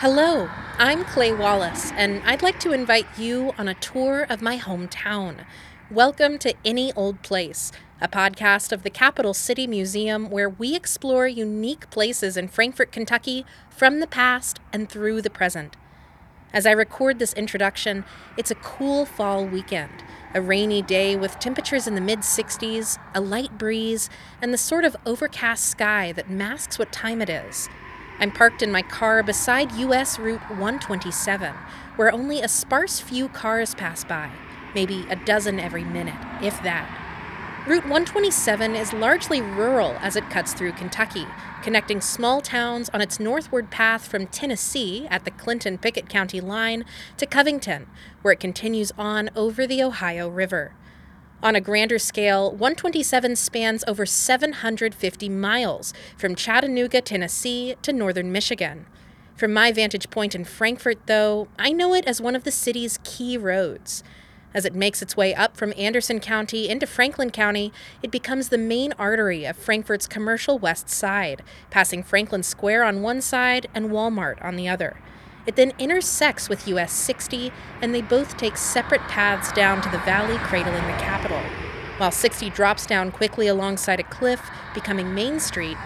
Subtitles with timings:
[0.00, 4.56] Hello, I'm Clay Wallace, and I'd like to invite you on a tour of my
[4.56, 5.44] hometown.
[5.90, 11.26] Welcome to Any Old Place, a podcast of the Capital City Museum where we explore
[11.26, 15.76] unique places in Frankfort, Kentucky from the past and through the present.
[16.52, 18.04] As I record this introduction,
[18.36, 23.20] it's a cool fall weekend, a rainy day with temperatures in the mid 60s, a
[23.20, 24.08] light breeze,
[24.40, 27.68] and the sort of overcast sky that masks what time it is.
[28.20, 31.54] I'm parked in my car beside US Route 127,
[31.94, 34.32] where only a sparse few cars pass by,
[34.74, 36.88] maybe a dozen every minute, if that.
[37.68, 41.26] Route 127 is largely rural as it cuts through Kentucky,
[41.62, 46.84] connecting small towns on its northward path from Tennessee at the Clinton Pickett County line
[47.18, 47.86] to Covington,
[48.22, 50.72] where it continues on over the Ohio River.
[51.40, 58.86] On a grander scale, 127 spans over 750 miles from Chattanooga, Tennessee to northern Michigan.
[59.36, 62.98] From my vantage point in Frankfort, though, I know it as one of the city's
[63.04, 64.02] key roads.
[64.52, 67.72] As it makes its way up from Anderson County into Franklin County,
[68.02, 73.20] it becomes the main artery of Frankfort's commercial west side, passing Franklin Square on one
[73.20, 74.96] side and Walmart on the other.
[75.46, 79.98] It then intersects with US 60, and they both take separate paths down to the
[79.98, 81.40] valley cradling the capital.
[81.98, 85.76] While 60 drops down quickly alongside a cliff, becoming Main Street,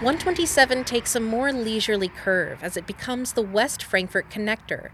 [0.00, 4.88] 127 takes a more leisurely curve as it becomes the West Frankfort connector.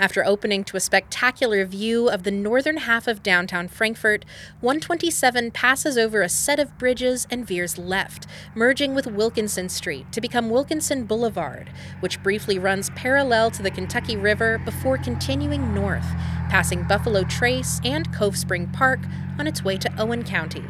[0.00, 4.24] After opening to a spectacular view of the northern half of downtown Frankfort,
[4.60, 10.20] 127 passes over a set of bridges and veers left, merging with Wilkinson Street to
[10.20, 11.70] become Wilkinson Boulevard,
[12.00, 16.06] which briefly runs parallel to the Kentucky River before continuing north,
[16.50, 18.98] passing Buffalo Trace and Cove Spring Park
[19.38, 20.64] on its way to Owen County.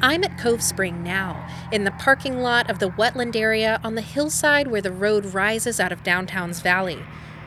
[0.00, 4.00] I'm at Cove Spring now, in the parking lot of the wetland area on the
[4.00, 6.98] hillside where the road rises out of downtown's valley.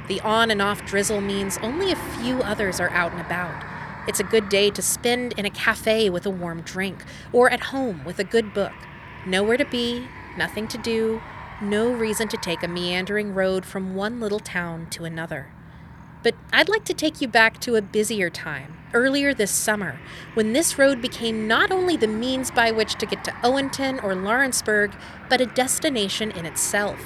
[0.08, 3.64] The on and off drizzle means only a few others are out and about.
[4.08, 7.66] It's a good day to spend in a cafe with a warm drink, or at
[7.66, 8.74] home with a good book.
[9.26, 10.08] Nowhere to be,
[10.38, 11.22] nothing to do,
[11.60, 15.48] no reason to take a meandering road from one little town to another.
[16.22, 20.00] But I'd like to take you back to a busier time, earlier this summer,
[20.36, 24.14] when this road became not only the means by which to get to Owenton or
[24.14, 24.96] Lawrenceburg,
[25.30, 27.00] but a destination in itself.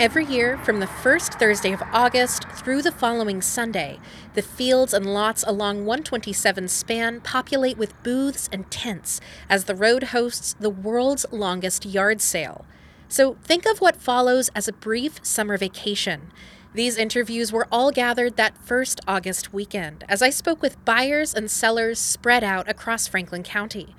[0.00, 3.98] Every year, from the first Thursday of August through the following Sunday,
[4.34, 9.20] the fields and lots along 127 span populate with booths and tents
[9.50, 12.64] as the road hosts the world's longest yard sale.
[13.08, 16.30] So think of what follows as a brief summer vacation.
[16.74, 21.50] These interviews were all gathered that first August weekend as I spoke with buyers and
[21.50, 23.96] sellers spread out across Franklin County.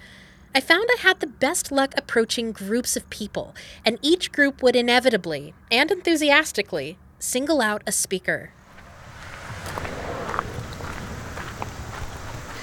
[0.53, 3.55] I found I had the best luck approaching groups of people,
[3.85, 8.51] and each group would inevitably, and enthusiastically, single out a speaker.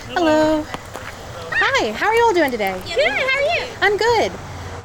[0.08, 0.66] Hello.
[0.68, 2.80] Hi, how are you all doing today?
[2.92, 3.66] Good, how are you?
[3.80, 4.32] I'm good.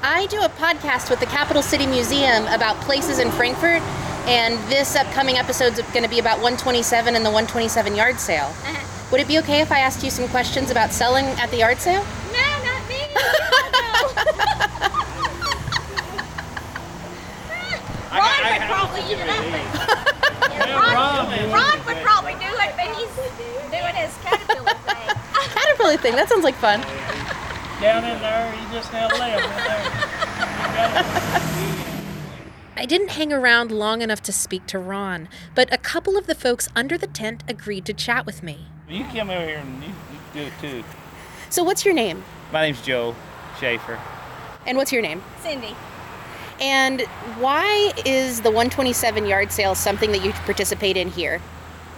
[0.04, 3.82] I do a podcast with the Capital City Museum about places in Frankfort,
[4.28, 8.46] and this upcoming episode is going to be about 127 and the 127 yard sale.
[8.46, 9.08] Uh-huh.
[9.12, 11.80] Would it be okay if I asked you some questions about selling at the yard
[11.80, 12.06] sale?
[13.22, 13.98] No,
[14.42, 14.90] not
[18.12, 18.12] me.
[18.12, 19.44] Ron would probably eat it up.
[20.52, 23.14] Yeah, Ron, Ron would probably do it, but he's
[23.72, 25.08] doing his caterpillar thing.
[25.54, 26.82] Caterpillar thing, that sounds like fun.
[27.82, 28.54] down in there.
[28.54, 29.84] You just now left in there.
[29.84, 31.42] You got it.
[32.78, 36.36] I didn't hang around long enough to speak to Ron, but a couple of the
[36.36, 38.68] folks under the tent agreed to chat with me.
[38.90, 40.84] You come over here and you, you do it too.
[41.50, 42.24] So, what's your name?
[42.52, 43.16] My name's Joe
[43.60, 43.98] Schaefer.
[44.66, 45.24] And what's your name?
[45.42, 45.74] Cindy.
[46.60, 47.02] And
[47.40, 51.42] why is the 127 yard sale something that you participate in here?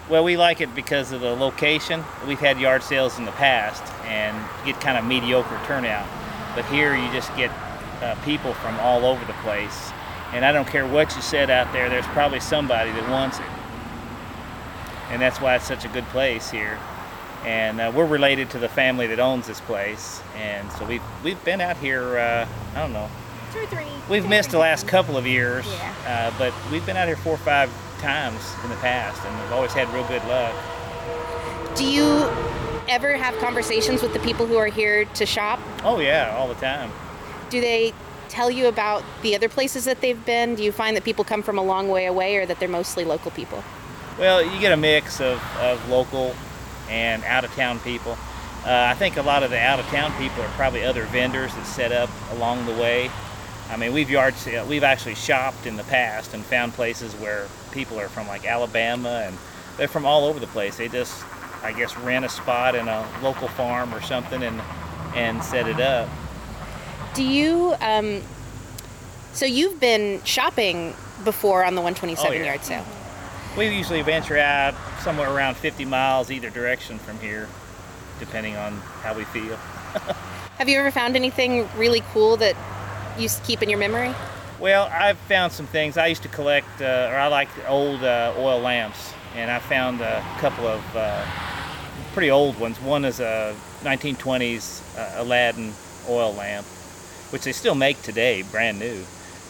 [0.10, 2.04] Well, we like it because of the location.
[2.28, 6.08] We've had yard sales in the past and get kind of mediocre turnout.
[6.56, 7.50] But here you just get
[8.02, 9.92] uh, people from all over the place.
[10.34, 13.46] And I don't care what you said out there, there's probably somebody that wants it.
[15.10, 16.78] And that's why it's such a good place here.
[17.46, 20.22] And uh, we're related to the family that owns this place.
[20.38, 23.10] And so we've, we've been out here, uh, I don't know,
[23.52, 23.86] Two or three.
[24.10, 26.32] We've two missed the last couple of years, Yeah.
[26.34, 27.70] uh, but we've been out here four or five
[28.00, 30.54] times in the past, and we've always had real good luck.
[31.76, 32.28] Do you
[32.88, 35.60] ever have conversations with the people who are here to shop?
[35.84, 36.92] Oh yeah, all the time.
[37.50, 37.94] Do they
[38.28, 40.56] tell you about the other places that they've been?
[40.56, 43.06] Do you find that people come from a long way away or that they're mostly
[43.06, 43.64] local people?
[44.18, 46.36] Well, you get a mix of, of local
[46.94, 48.12] and out of town people.
[48.66, 51.54] Uh, I think a lot of the out of town people are probably other vendors
[51.56, 53.10] that set up along the way.
[53.70, 57.48] I mean, we've yard sale, we've actually shopped in the past and found places where
[57.72, 59.38] people are from like Alabama and
[59.78, 60.78] they're from all over the place.
[60.78, 61.26] They just,
[61.64, 64.62] I guess, rent a spot in a local farm or something and
[65.16, 66.08] and set it up.
[67.16, 67.76] Do you?
[67.82, 68.22] Um,
[69.34, 72.46] so you've been shopping before on the 127 Oh, yeah.
[72.52, 72.86] yard sale.
[73.56, 77.48] We usually venture out somewhere around 50 miles either direction from here,
[78.18, 78.74] depending on
[79.04, 79.56] how we feel.
[80.58, 82.56] Have you ever found anything really cool that
[83.16, 84.12] you keep in your memory?
[84.60, 85.98] Well, I've found some things.
[85.98, 90.02] I used to collect, uh, or I like old uh, oil lamps, and I found
[90.02, 91.24] a couple of uh,
[92.14, 92.82] pretty old ones.
[92.82, 95.74] One is a 1920s uh, Aladdin
[96.10, 96.66] oil lamp,
[97.30, 99.04] which they still make today, brand new,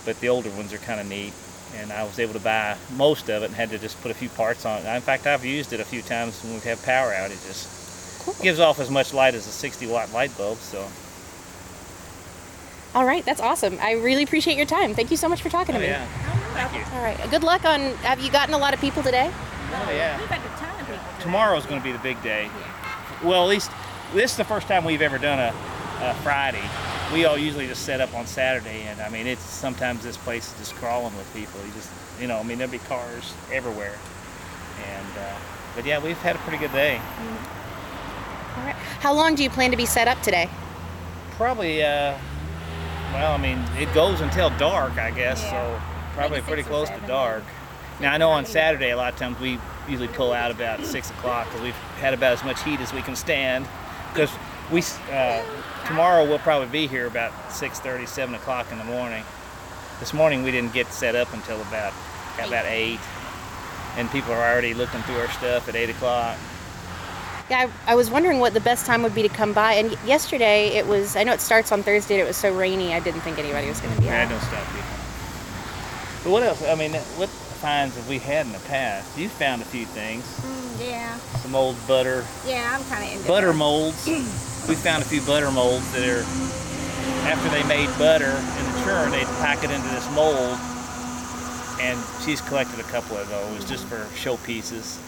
[0.03, 1.33] but the older ones are kind of neat.
[1.75, 4.13] And I was able to buy most of it and had to just put a
[4.13, 4.95] few parts on it.
[4.95, 8.23] In fact, I've used it a few times when we've had power outages.
[8.23, 8.35] Cool.
[8.41, 10.85] Gives off as much light as a 60 watt light bulb, so.
[12.95, 13.77] All right, that's awesome.
[13.81, 14.93] I really appreciate your time.
[14.93, 15.89] Thank you so much for talking Oh, to me.
[15.89, 16.05] yeah.
[16.53, 16.93] Thank you.
[16.95, 17.17] All right.
[17.31, 17.81] Good luck on.
[18.05, 19.31] Have you gotten a lot of people today?
[19.33, 20.19] Oh, yeah.
[20.19, 21.03] We've had a ton of people.
[21.19, 22.49] tomorrow's going to be the big day.
[23.23, 23.71] Well, at least
[24.13, 25.51] this is the first time we've ever done a,
[26.03, 26.63] a Friday.
[27.13, 30.51] We all usually just set up on Saturday, and I mean, it's sometimes this place
[30.51, 31.59] is just crawling with people.
[31.65, 31.89] You just,
[32.19, 33.97] you know, I mean, there'll be cars everywhere,
[34.85, 35.35] and uh,
[35.75, 36.97] but yeah, we've had a pretty good day.
[38.57, 38.75] All right.
[38.99, 40.49] How long do you plan to be set up today?
[41.31, 42.17] Probably, uh,
[43.13, 45.77] well, I mean, it goes until dark, I guess, Yeah.
[45.77, 45.81] so
[46.15, 47.43] probably pretty close to dark.
[47.99, 51.09] Now I know on Saturday a lot of times we usually pull out about six
[51.11, 53.67] o'clock because we've had about as much heat as we can stand.
[54.13, 54.31] Because
[54.73, 54.81] we
[55.11, 55.41] uh,
[55.87, 59.23] tomorrow we'll probably be here about 6:30, 7 o'clock in the morning.
[59.99, 61.93] This morning we didn't get set up until about
[62.43, 62.99] about eight,
[63.95, 66.37] and people are already looking through our stuff at eight o'clock.
[67.49, 69.73] Yeah, I, I was wondering what the best time would be to come by.
[69.73, 71.15] And yesterday it was.
[71.15, 72.15] I know it starts on Thursday.
[72.15, 72.93] and It was so rainy.
[72.93, 74.29] I didn't think anybody was going to be Yeah, out.
[74.29, 74.89] don't stop people.
[76.23, 76.63] But what else?
[76.67, 79.17] I mean, what finds have we had in the past?
[79.17, 80.23] You found a few things.
[80.39, 83.53] Mm, yeah, Some old butter yeah, I'm kind of into butter that.
[83.53, 84.07] molds.
[84.67, 86.23] we found a few butter molds that are
[87.27, 90.57] after they made butter in the churn, they'd pack it into this mold.
[91.81, 93.69] And she's collected a couple of those mm-hmm.
[93.69, 94.99] just for showpieces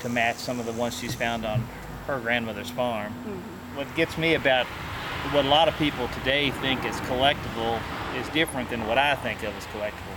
[0.00, 1.66] to match some of the ones she's found on
[2.06, 3.12] her grandmother's farm.
[3.12, 3.76] Mm-hmm.
[3.76, 4.66] What gets me about
[5.32, 7.80] what a lot of people today think is collectible
[8.16, 10.15] is different than what I think of as collectible.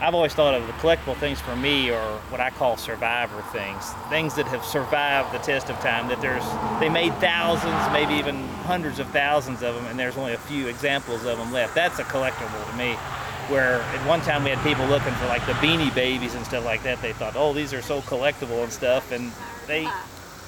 [0.00, 3.92] I've always thought of the collectible things for me are what I call survivor things,
[4.08, 6.08] things that have survived the test of time.
[6.08, 6.42] That there's
[6.80, 10.68] they made thousands, maybe even hundreds of thousands of them, and there's only a few
[10.68, 11.74] examples of them left.
[11.74, 12.94] That's a collectible to me.
[13.52, 16.64] Where at one time we had people looking for like the Beanie Babies and stuff
[16.64, 17.02] like that.
[17.02, 19.30] They thought, oh, these are so collectible and stuff, and
[19.66, 19.86] they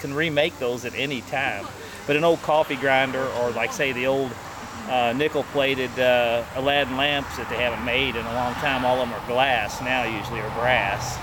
[0.01, 1.67] can remake those at any time.
[2.07, 4.31] But an old coffee grinder, or like say the old
[4.89, 9.09] uh, nickel-plated uh, Aladdin lamps that they haven't made in a long time, all of
[9.09, 11.19] them are glass now, usually or brass.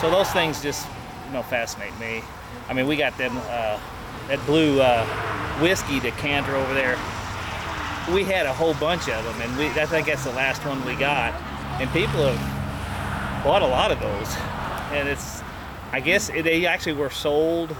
[0.00, 0.86] So those things just
[1.26, 2.22] you know fascinate me.
[2.68, 3.78] I mean, we got them uh,
[4.28, 5.04] that blue uh,
[5.60, 6.96] whiskey decanter over there.
[8.12, 10.84] We had a whole bunch of them, and we I think that's the last one
[10.84, 11.34] we got.
[11.80, 14.36] And people have bought a lot of those,
[14.92, 15.42] and it's
[15.92, 17.74] I guess they actually were sold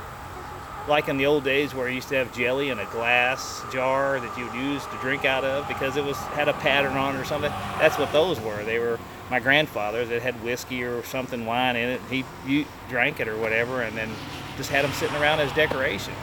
[0.88, 4.18] like in the old days where you used to have jelly in a glass jar
[4.18, 7.14] that you would use to drink out of because it was had a pattern on
[7.14, 7.50] it or something.
[7.78, 8.64] That's what those were.
[8.64, 8.98] They were
[9.30, 12.00] my grandfather that had whiskey or something wine in it.
[12.10, 14.10] He you drank it or whatever, and then
[14.56, 16.14] just had them sitting around as decoration.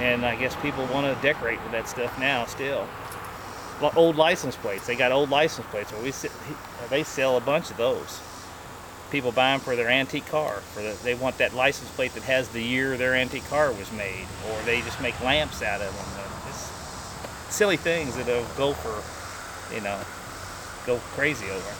[0.00, 2.88] And I guess people want to decorate with that stuff now still.
[3.96, 4.86] Old license plates.
[4.86, 5.92] They got old license plates.
[5.92, 6.12] Where we
[6.90, 8.20] they sell a bunch of those
[9.10, 10.54] people buy them for their antique car.
[10.74, 13.90] For the, they want that license plate that has the year their antique car was
[13.92, 16.24] made, or they just make lamps out of them.
[16.48, 19.98] It's silly things that will go for, you know,
[20.86, 21.74] go crazy over.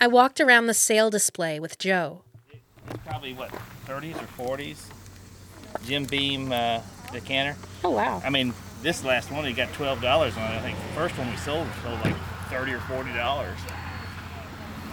[0.00, 2.22] I walked around the sale display with Joe.
[2.90, 3.50] It's probably what
[3.86, 4.90] 30s or 40s.
[5.86, 6.80] Jim Beam uh,
[7.12, 7.56] decanter.
[7.82, 8.22] Oh wow.
[8.24, 10.56] I mean, this last one, he got twelve dollars on it.
[10.56, 12.14] I think the first one we sold sold like
[12.48, 13.58] thirty or forty dollars.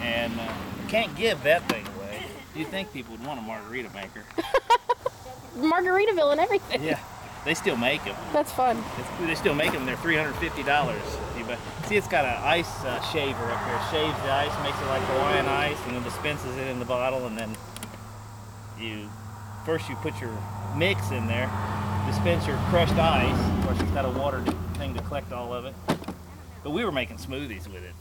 [0.02, 0.54] And uh,
[0.92, 2.22] can't give that thing away.
[2.54, 4.26] You'd think people would want a margarita maker.
[5.56, 6.84] Margaritaville and everything.
[6.84, 7.00] Yeah,
[7.46, 8.16] they still make them.
[8.34, 8.84] That's fun.
[9.00, 9.86] It's, they still make them.
[9.86, 11.02] They're three hundred fifty dollars.
[11.88, 13.80] See, it's got an ice uh, shaver up here.
[13.90, 17.26] Shaves the ice, makes it like Hawaiian ice, and then dispenses it in the bottle.
[17.26, 17.56] And then
[18.78, 19.10] you
[19.66, 20.38] first you put your
[20.76, 21.50] mix in there,
[22.06, 23.60] dispense your crushed ice.
[23.60, 24.42] Of course, it's got a water
[24.74, 25.74] thing to collect all of it.
[26.64, 27.94] But we were making smoothies with it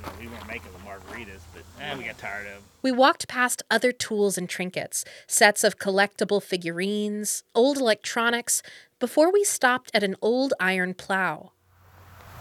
[0.00, 2.62] you know we weren't making the margaritas, but eh, we got tired of.
[2.82, 8.62] We walked past other tools and trinkets, sets of collectible figurines, old electronics,
[8.98, 11.52] before we stopped at an old iron plow.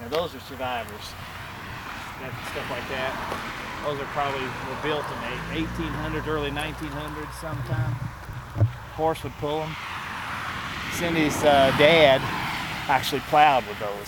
[0.02, 1.04] Now those are survivors.
[2.52, 3.16] Stuff like that.
[3.86, 7.94] Those are probably were built in the 1800s, early 1900s sometime.
[8.96, 9.76] Horse would pull them.
[10.94, 12.20] Cindy's uh, dad
[12.90, 14.08] actually plowed with those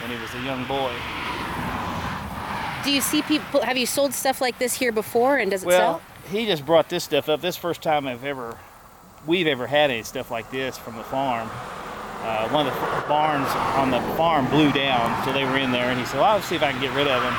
[0.00, 0.92] when he was a young boy.
[2.84, 3.62] Do you see people?
[3.62, 6.02] Have you sold stuff like this here before, and does it Well, sell?
[6.32, 7.40] he just brought this stuff up.
[7.40, 8.56] This first time I've ever,
[9.26, 11.48] we've ever had any stuff like this from the farm.
[12.22, 13.48] Uh, one of the barns
[13.78, 16.42] on the farm blew down, so they were in there, and he said, "Well, I'll
[16.42, 17.34] see if I can get rid of them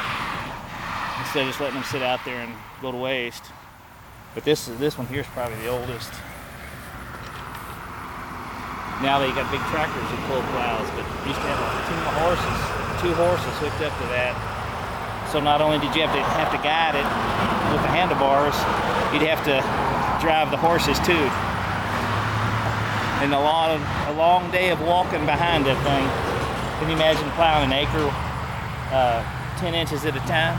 [1.19, 3.43] instead of just letting them sit out there and go to waste."
[4.35, 6.11] But this this one here is probably the oldest.
[9.01, 12.15] Now they got big tractors that pull plows, but used to have a team of
[12.23, 12.59] horses,
[13.03, 14.62] two horses hooked up to that.
[15.33, 17.09] So not only did you have to have to guide it
[17.73, 18.53] with the handlebars,
[19.09, 19.57] you'd have to
[20.21, 21.25] drive the horses too.
[23.17, 26.05] And a long, a long day of walking behind that thing.
[26.77, 28.13] Can you imagine plowing an acre,
[28.93, 30.53] uh, 10 inches at a time?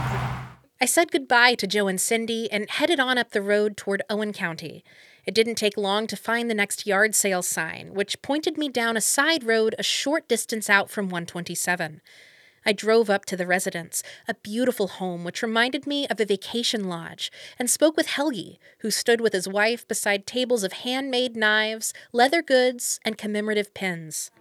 [0.81, 4.33] I said goodbye to Joe and Cindy and headed on up the road toward Owen
[4.33, 4.83] County.
[5.25, 8.97] It didn't take long to find the next yard sale sign, which pointed me down
[8.97, 12.01] a side road a short distance out from 127.
[12.65, 16.89] I drove up to the residence, a beautiful home which reminded me of a vacation
[16.89, 21.93] lodge, and spoke with Helgi, who stood with his wife beside tables of handmade knives,
[22.11, 24.31] leather goods, and commemorative pins.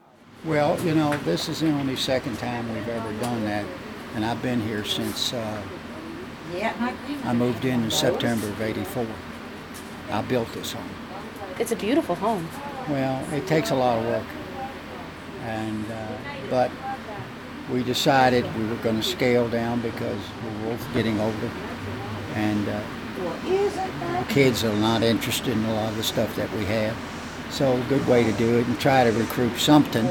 [0.42, 3.66] Well, you know, this is the only second time we've ever done that,
[4.14, 5.62] and I've been here since uh,
[7.24, 9.06] I moved in in September of '84.
[10.10, 10.90] I built this home.
[11.58, 12.48] It's a beautiful home.
[12.88, 14.26] Well, it takes a lot of work,
[15.42, 16.16] and uh,
[16.50, 16.70] but
[17.70, 21.50] we decided we were going to scale down because we were getting older,
[22.34, 22.80] and uh,
[24.28, 26.96] kids are not interested in a lot of the stuff that we have.
[27.50, 30.06] So a good way to do it and try to recruit something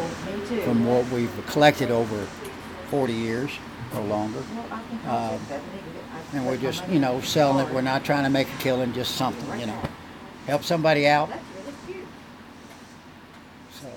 [0.64, 2.26] from what we've collected over
[2.90, 3.52] 40 years
[3.96, 4.42] or longer.
[5.08, 5.40] Um,
[6.34, 7.74] and we're just, you know, selling it.
[7.74, 9.80] We're not trying to make a killing, just something, you know.
[10.48, 11.30] Help somebody out.
[13.72, 13.88] So,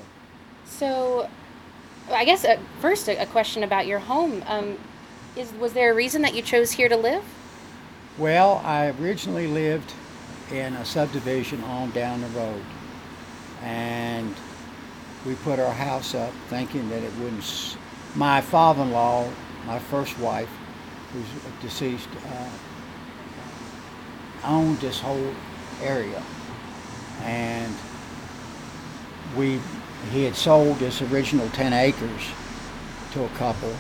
[0.65, 1.31] So,
[2.11, 4.43] I guess uh, first a, question about your home.
[4.47, 4.79] Um,
[5.37, 7.25] is was there a reason that you chose here to live?
[8.19, 9.93] well, I originally lived
[10.51, 12.63] in a subdivision on down the road.
[13.63, 14.35] And
[15.27, 17.77] we put our house up thinking that it wouldn't.
[18.15, 19.29] My father in law,
[19.67, 20.49] my first wife,
[21.13, 21.27] who's
[21.61, 22.49] deceased, uh,
[24.45, 25.35] owned this whole
[25.83, 26.23] area.
[27.23, 27.75] And
[29.37, 29.61] we,
[30.09, 32.31] he had sold this original 10 acres
[33.13, 33.75] to a couple,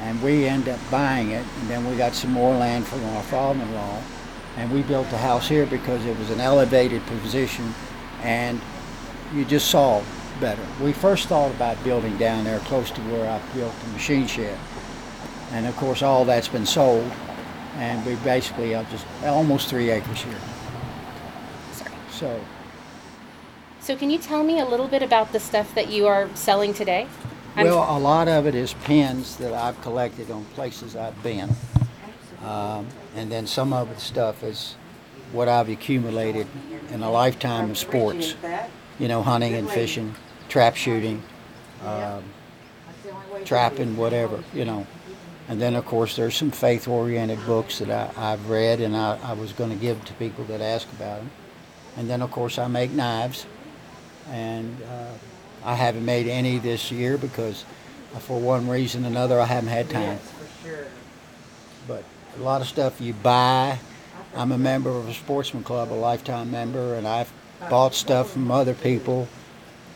[0.00, 3.22] and we ended up buying it, and then we got some more land from our
[3.24, 4.02] father-in-law,
[4.56, 7.74] and we built the house here because it was an elevated position,
[8.22, 8.60] and
[9.34, 10.02] you just saw
[10.40, 10.62] better.
[10.82, 14.58] We first thought about building down there close to where I built the machine shed,
[15.52, 17.10] and of course all that's been sold,
[17.76, 20.38] and we basically have just almost three acres here.
[21.72, 21.90] Sorry.
[22.10, 22.40] So.
[23.84, 26.72] So, can you tell me a little bit about the stuff that you are selling
[26.72, 27.06] today?
[27.54, 31.54] I'm- Well, a lot of it is pins that I've collected on places I've been.
[32.42, 34.76] Um, and then some of the stuff is
[35.32, 36.46] what I've accumulated
[36.92, 38.34] in a lifetime of sports.
[38.98, 40.14] You know, hunting and fishing,
[40.48, 41.22] trap shooting,
[41.84, 42.22] um,
[43.44, 44.86] trapping, whatever, you know.
[45.46, 49.18] And then, of course, there's some faith oriented books that I, I've read and I,
[49.22, 51.30] I was going to give to people that ask about them.
[51.98, 53.44] And then, of course, I make knives.
[54.30, 55.12] And uh,
[55.64, 57.64] I haven't made any this year because,
[58.14, 60.18] uh, for one reason or another, I haven't had time.
[61.86, 62.04] But
[62.38, 63.78] a lot of stuff you buy.
[64.34, 67.32] I'm a member of a sportsman club, a lifetime member, and I've
[67.70, 69.28] bought stuff from other people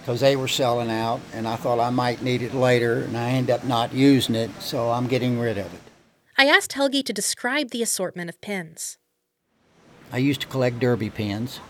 [0.00, 3.30] because they were selling out, and I thought I might need it later, and I
[3.30, 5.80] end up not using it, so I'm getting rid of it.
[6.38, 8.96] I asked Helgi to describe the assortment of pins.
[10.12, 11.60] I used to collect derby pins,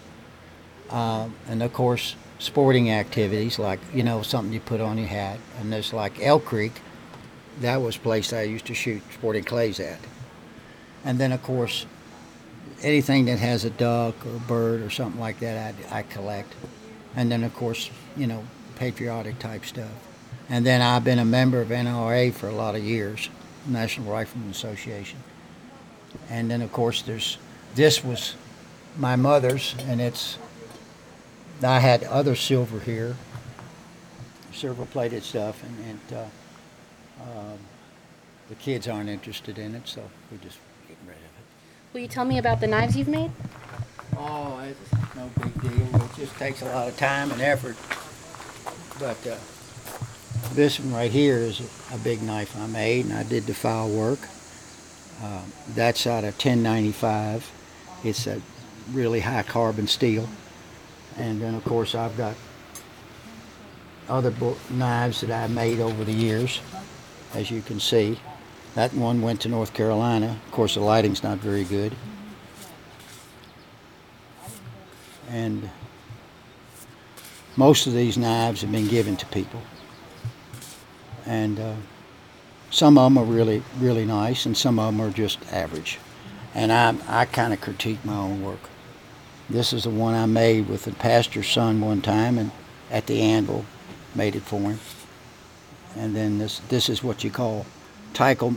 [0.90, 5.38] uh, and of course, sporting activities like you know something you put on your hat.
[5.58, 6.72] And there's like Elk Creek,
[7.60, 9.98] that was place I used to shoot sporting clays at.
[11.04, 11.86] And then of course,
[12.82, 16.54] anything that has a duck or a bird or something like that, I, I collect.
[17.16, 18.44] And then of course, you know,
[18.76, 19.90] patriotic type stuff.
[20.48, 23.28] And then I've been a member of NRA for a lot of years,
[23.66, 25.18] National Rifleman Association.
[26.30, 27.38] And then of course there's
[27.74, 28.34] this was
[28.96, 30.38] my mother's, and it's.
[31.62, 33.16] I had other silver here,
[34.52, 37.58] silver plated stuff, and, and uh, um,
[38.48, 41.92] the kids aren't interested in it, so we're just getting rid of it.
[41.92, 43.30] Will you tell me about the knives you've made?
[44.16, 46.02] Oh, it's no big deal.
[46.02, 47.76] It just takes a lot of time and effort.
[48.98, 49.36] But uh,
[50.54, 51.60] This one right here is
[51.92, 54.20] a big knife I made, and I did the file work.
[55.22, 55.42] Uh,
[55.74, 57.50] that's out of 1095.
[58.04, 58.40] It's a
[58.92, 60.28] really high carbon steel.
[61.18, 62.34] And then, of course, I've got
[64.08, 64.32] other
[64.70, 66.60] knives that I've made over the years,
[67.34, 68.18] as you can see.
[68.74, 70.38] That one went to North Carolina.
[70.46, 71.94] Of course, the lighting's not very good.
[75.30, 75.68] And
[77.56, 79.60] most of these knives have been given to people.
[81.26, 81.74] And uh,
[82.70, 85.98] some of them are really, really nice, and some of them are just average.
[86.54, 88.60] And I, I kind of critique my own work.
[89.50, 92.50] This is the one I made with the pastor's son one time, and
[92.90, 93.64] at the anvil,
[94.14, 94.78] made it for him.
[95.96, 97.64] And then this, this is what you call
[98.12, 98.52] Tiger,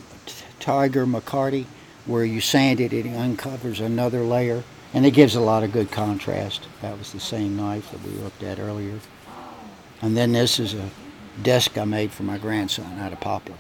[0.60, 1.66] Tiger Micarta,
[2.06, 5.92] where you sand it, it uncovers another layer, and it gives a lot of good
[5.92, 6.68] contrast.
[6.82, 9.00] That was the same knife that we looked at earlier.
[10.02, 10.90] And then this is a
[11.42, 13.56] desk I made for my grandson out of poplar.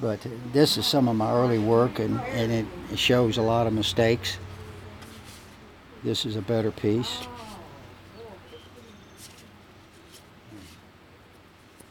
[0.00, 3.72] But this is some of my early work, and, and it shows a lot of
[3.72, 4.38] mistakes.
[6.04, 7.20] This is a better piece.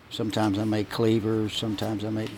[0.10, 1.54] Sometimes I make cleavers.
[1.54, 2.30] Sometimes I make.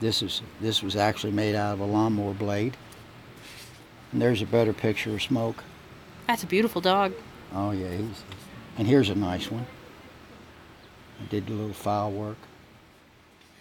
[0.00, 2.76] This is this was actually made out of a lawnmower blade.
[4.12, 5.64] And there's a better picture of smoke.
[6.26, 7.14] That's a beautiful dog.
[7.54, 8.22] Oh yeah, he's.
[8.76, 9.66] And here's a nice one.
[11.20, 12.36] I did a little file work.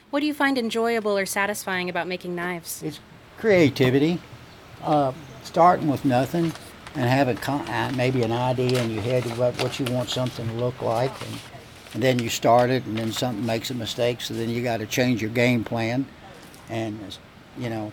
[0.09, 2.83] What do you find enjoyable or satisfying about making knives?
[2.83, 2.99] It's
[3.37, 4.19] creativity.
[4.83, 6.51] Uh, starting with nothing
[6.95, 10.47] and having con- uh, maybe an idea in your head what, what you want something
[10.47, 11.39] to look like, and,
[11.93, 14.77] and then you start it, and then something makes a mistake, so then you got
[14.77, 16.05] to change your game plan,
[16.69, 17.17] and
[17.57, 17.91] you know,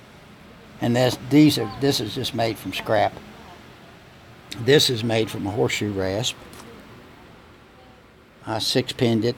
[0.80, 3.12] and this these are this is just made from scrap.
[4.60, 6.36] This is made from a horseshoe rasp.
[8.46, 9.36] I six pinned it,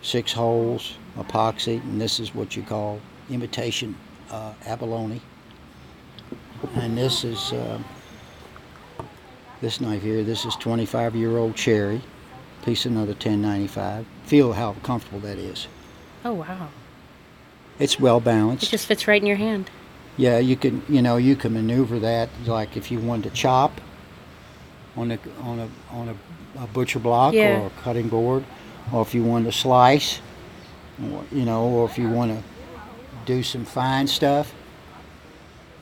[0.00, 3.94] six holes, epoxy, and this is what you call imitation
[4.30, 5.20] uh, abalone.
[6.74, 7.78] And this is uh,
[9.62, 10.22] this knife here.
[10.22, 12.02] This is 25 year old cherry,
[12.64, 14.04] piece another 10.95.
[14.24, 15.68] Feel how comfortable that is.
[16.24, 16.68] Oh, wow.
[17.78, 18.64] It's well balanced.
[18.64, 19.70] It just fits right in your hand.
[20.18, 23.80] Yeah, you can you know you can maneuver that like if you wanted to chop
[24.94, 27.62] on a on a on a, a butcher block Yeah.
[27.62, 28.44] or a cutting board,
[28.92, 30.20] or if you wanted to slice,
[31.02, 32.42] or, you know, or if you want to
[33.24, 34.52] do some fine stuff.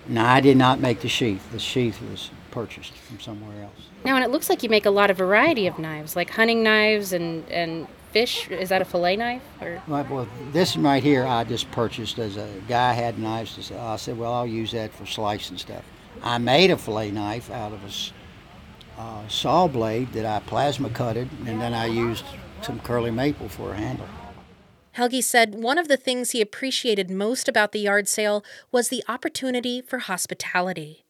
[0.07, 1.51] Now I did not make the sheath.
[1.51, 3.89] The sheath was purchased from somewhere else.
[4.05, 6.63] Now, and it looks like you make a lot of variety of knives, like hunting
[6.63, 8.49] knives and, and fish.
[8.49, 9.43] Is that a fillet knife?
[9.61, 13.69] Or Well, well, this one right here I just purchased as a guy had knives.
[13.69, 13.79] To.
[13.79, 15.85] I said, well, I'll use that for slicing stuff.
[16.23, 21.29] I made a fillet knife out of a uh, saw blade that I plasma cutted,
[21.47, 22.25] and then I used
[22.63, 24.07] some curly maple for a handle.
[24.93, 29.05] Helgi said one of the things he appreciated most about the yard sale was the
[29.09, 31.05] opportunity for hospitality.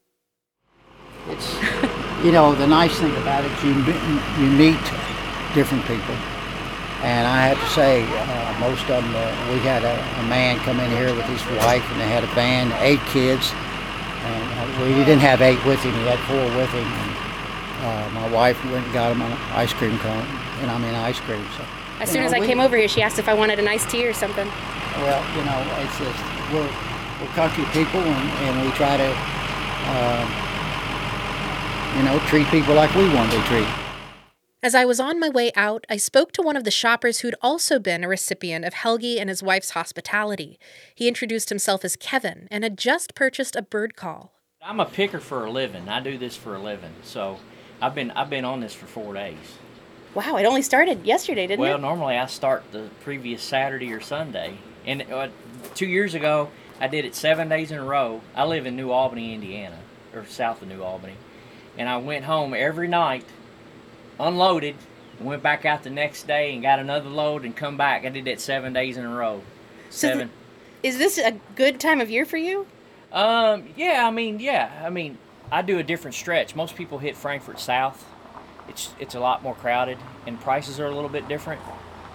[1.32, 1.54] It's,
[2.24, 3.72] you know, the nice thing about it, you
[4.42, 4.80] you meet
[5.54, 6.14] different people,
[7.02, 9.14] and I have to say, uh, most of them.
[9.14, 12.24] Uh, we had a, a man come in here with his wife, and they had
[12.24, 16.18] a band, eight kids, and uh, well, he didn't have eight with him; he had
[16.28, 16.84] four with him.
[16.86, 17.10] And,
[17.80, 20.26] uh, my wife went and got him an ice cream cone,
[20.60, 21.42] and I mean ice cream.
[21.56, 21.64] So
[22.00, 23.66] As soon know, as I we- came over here, she asked if I wanted an
[23.68, 24.46] iced tea or something.
[25.00, 26.20] well, you know, it's just
[26.52, 26.68] we're
[27.20, 29.08] we're country people, and, and we try to,
[29.96, 30.28] um,
[31.96, 33.74] you know, treat people like we want to be treated.
[34.62, 37.34] As I was on my way out, I spoke to one of the shoppers who'd
[37.40, 40.58] also been a recipient of Helgi and his wife's hospitality.
[40.94, 44.34] He introduced himself as Kevin and had just purchased a bird call.
[44.62, 45.88] I'm a picker for a living.
[45.88, 46.92] I do this for a living.
[47.02, 47.38] So
[47.80, 49.38] I've been I've been on this for four days.
[50.14, 51.80] Wow, it only started yesterday, didn't well, it?
[51.80, 55.28] Well, normally I start the previous Saturday or Sunday, and uh,
[55.74, 58.20] two years ago I did it seven days in a row.
[58.34, 59.78] I live in New Albany, Indiana,
[60.14, 61.14] or south of New Albany,
[61.80, 63.24] and I went home every night,
[64.18, 64.74] unloaded,
[65.18, 68.04] went back out the next day and got another load and come back.
[68.04, 69.40] I did that seven days in a row.
[69.88, 70.30] So Seven.
[70.82, 72.66] Is this a good time of year for you?
[73.12, 75.16] Um, yeah, I mean, yeah, I mean,
[75.50, 76.54] I do a different stretch.
[76.54, 78.06] Most people hit Frankfort South.
[78.68, 81.62] It's it's a lot more crowded, and prices are a little bit different,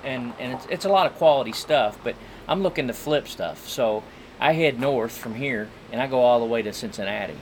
[0.04, 1.98] and and it's, it's a lot of quality stuff.
[2.04, 2.16] But
[2.48, 4.04] I'm looking to flip stuff, so
[4.40, 7.36] I head north from here, and I go all the way to Cincinnati,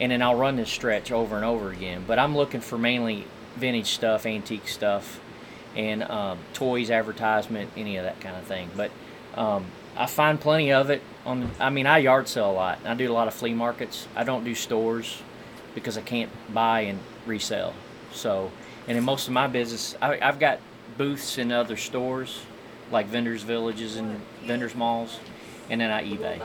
[0.00, 2.04] and then I'll run this stretch over and over again.
[2.06, 5.20] But I'm looking for mainly vintage stuff, antique stuff,
[5.76, 8.70] and um, toys, advertisement, any of that kind of thing.
[8.76, 8.90] But
[9.34, 11.50] um, I find plenty of it on.
[11.60, 12.78] I mean, I yard sell a lot.
[12.84, 14.08] I do a lot of flea markets.
[14.16, 15.22] I don't do stores
[15.74, 17.74] because I can't buy and resell.
[18.12, 18.50] So,
[18.88, 20.58] and in most of my business, I, I've got
[20.98, 22.40] booths in other stores,
[22.90, 25.20] like vendors villages and vendors malls,
[25.68, 26.42] and then I eBay.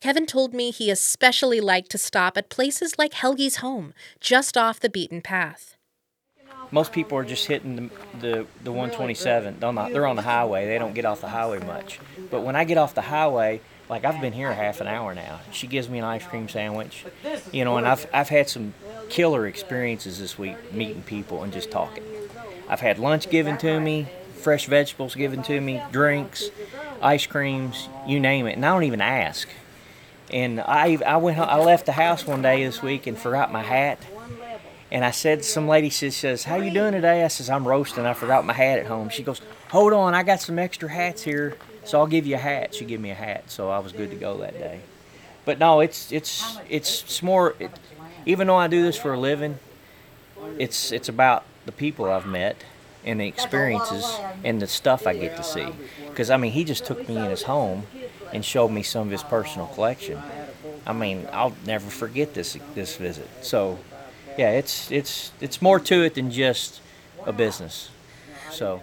[0.00, 4.78] Kevin told me he especially liked to stop at places like Helgi's home, just off
[4.78, 5.76] the beaten path.
[6.70, 9.58] Most people are just hitting the, the, the 127.
[9.58, 10.66] They're, not, they're on the highway.
[10.66, 11.98] They don't get off the highway much.
[12.30, 15.40] But when I get off the highway, like I've been here half an hour now.
[15.50, 17.04] She gives me an ice cream sandwich,
[17.50, 18.74] you know, and I've I've had some
[19.08, 22.04] killer experiences this week meeting people and just talking.
[22.68, 26.50] I've had lunch given to me, fresh vegetables given to me, drinks,
[27.00, 29.48] ice creams, you name it, and I don't even ask.
[30.30, 33.62] And I I went I left the house one day this week and forgot my
[33.62, 33.98] hat.
[34.90, 37.22] And I said, some lady says, says, how you doing today?
[37.22, 38.06] I says, I'm roasting.
[38.06, 39.10] I forgot my hat at home.
[39.10, 42.38] She goes, hold on, I got some extra hats here, so I'll give you a
[42.38, 42.74] hat.
[42.74, 44.80] She gave me a hat, so I was good to go that day.
[45.44, 47.54] But no, it's it's it's, more.
[47.58, 47.70] It,
[48.26, 49.58] even though I do this for a living,
[50.58, 52.64] it's it's about the people I've met
[53.04, 54.04] and the experiences
[54.44, 55.68] and the stuff I get to see.
[56.06, 57.86] Because I mean, he just took me in his home
[58.32, 60.20] and showed me some of his personal collection.
[60.86, 63.28] I mean, I'll never forget this this visit.
[63.42, 63.78] So,
[64.36, 66.80] yeah, it's it's it's more to it than just
[67.26, 67.90] a business.
[68.50, 68.82] So,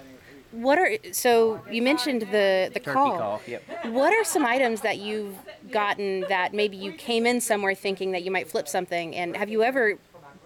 [0.51, 3.17] What are so you mentioned the the turkey call.
[3.17, 3.41] call.
[3.47, 3.63] Yep.
[3.87, 5.35] What are some items that you've
[5.71, 9.49] gotten that maybe you came in somewhere thinking that you might flip something and have
[9.49, 9.97] you ever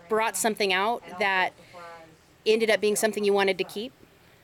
[0.08, 1.52] brought something out that
[2.46, 3.92] ended up being something you wanted to keep?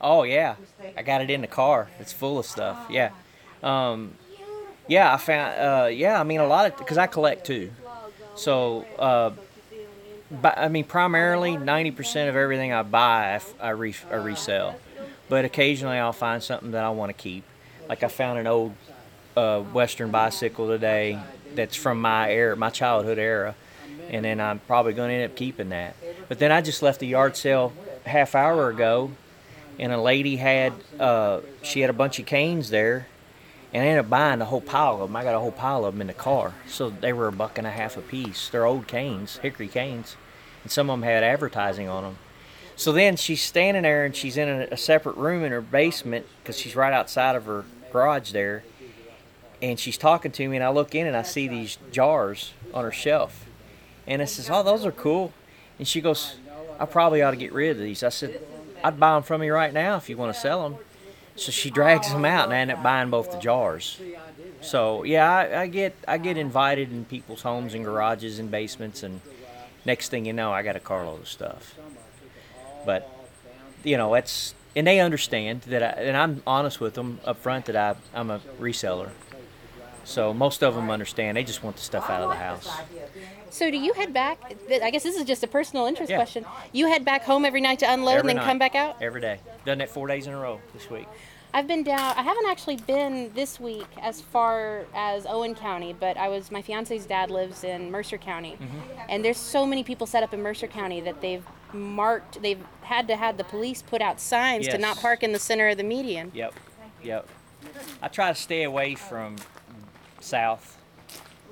[0.00, 0.56] Oh yeah,
[0.96, 1.88] I got it in the car.
[1.98, 2.76] It's full of stuff.
[2.90, 3.10] Yeah,
[3.62, 4.12] um,
[4.88, 5.12] yeah.
[5.12, 5.60] I found.
[5.60, 7.70] Uh, yeah, I mean a lot of because I collect too.
[8.34, 9.32] So, uh,
[10.30, 14.76] but I mean primarily ninety percent of everything I buy I, re- I resell,
[15.28, 17.44] but occasionally I'll find something that I want to keep.
[17.88, 18.74] Like I found an old
[19.36, 21.18] uh, Western bicycle today
[21.54, 23.54] that's from my era, my childhood era,
[24.10, 25.94] and then I'm probably going to end up keeping that.
[26.28, 27.72] But then I just left the yard sale
[28.04, 29.12] half hour ago
[29.78, 33.06] and a lady had uh, she had a bunch of canes there,
[33.72, 35.16] and I ended up buying a whole pile of them.
[35.16, 37.58] I got a whole pile of them in the car, so they were a buck
[37.58, 38.48] and a half a piece.
[38.48, 40.16] They're old canes, hickory canes,
[40.62, 42.18] and some of them had advertising on them.
[42.76, 46.26] So then she's standing there, and she's in a, a separate room in her basement
[46.42, 48.64] because she's right outside of her garage there,
[49.62, 52.84] and she's talking to me, and I look in and I see these jars on
[52.84, 53.46] her shelf,
[54.06, 55.32] and I says, "Oh, those are cool,"
[55.78, 56.36] and she goes,
[56.78, 58.40] "I probably ought to get rid of these." I said,
[58.84, 60.78] I'd buy them from you right now if you want to sell them.
[61.36, 64.00] So she drags them out, and I end up buying both the jars.
[64.62, 69.02] So yeah, I, I get I get invited in people's homes and garages and basements,
[69.02, 69.20] and
[69.84, 71.74] next thing you know, I got a carload of stuff.
[72.84, 73.08] But
[73.84, 77.66] you know, it's and they understand that, I, and I'm honest with them up front
[77.66, 79.10] that I I'm a reseller.
[80.04, 81.36] So most of them understand.
[81.36, 82.68] They just want the stuff out of the house.
[83.50, 84.38] So do you head back?
[84.70, 86.16] I guess this is just a personal interest Yeah.
[86.16, 86.44] question.
[86.72, 88.44] You head back home every night to unload Every and then night.
[88.44, 88.96] come back out?
[89.00, 89.40] Every day.
[89.64, 91.06] Done that four days in a row this week.
[91.56, 91.98] I've been down.
[92.18, 96.50] I haven't actually been this week as far as Owen County, but I was.
[96.50, 99.00] My fiance's dad lives in Mercer County, Mm-hmm.
[99.08, 101.42] and there's so many people set up in Mercer County that they've
[101.72, 102.42] marked.
[102.42, 105.66] They've had to have the police put out signs to not park in the center
[105.68, 106.30] of the median.
[106.34, 106.52] Yep,
[107.02, 107.26] yep.
[108.02, 109.36] I try to stay away from
[110.20, 110.76] south,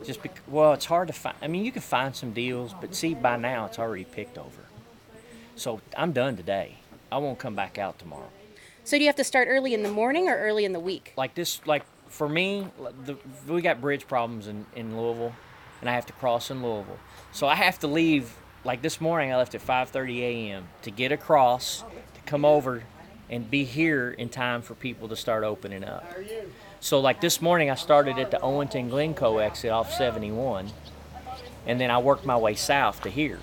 [0.05, 0.43] just because.
[0.47, 1.35] Well, it's hard to find.
[1.41, 4.67] I mean, you can find some deals, but see, by now it's already picked over.
[5.57, 6.77] So I'm done today.
[7.11, 8.29] I won't come back out tomorrow.
[8.85, 11.15] So do you have to start early in the morning or early in the week?
[11.17, 12.69] Like this, like for me,
[13.05, 13.17] the,
[13.49, 15.35] we got bridge problems in, in Louisville,
[15.81, 16.99] and I have to cross in Louisville.
[17.33, 18.37] So I have to leave.
[18.63, 20.69] Like this morning, I left at 5:30 a.m.
[20.83, 22.83] to get across, to come over,
[23.31, 26.07] and be here in time for people to start opening up.
[26.81, 30.71] So like this morning, I started at the Owenton Glencoe exit off 71,
[31.67, 33.41] and then I worked my way south to here.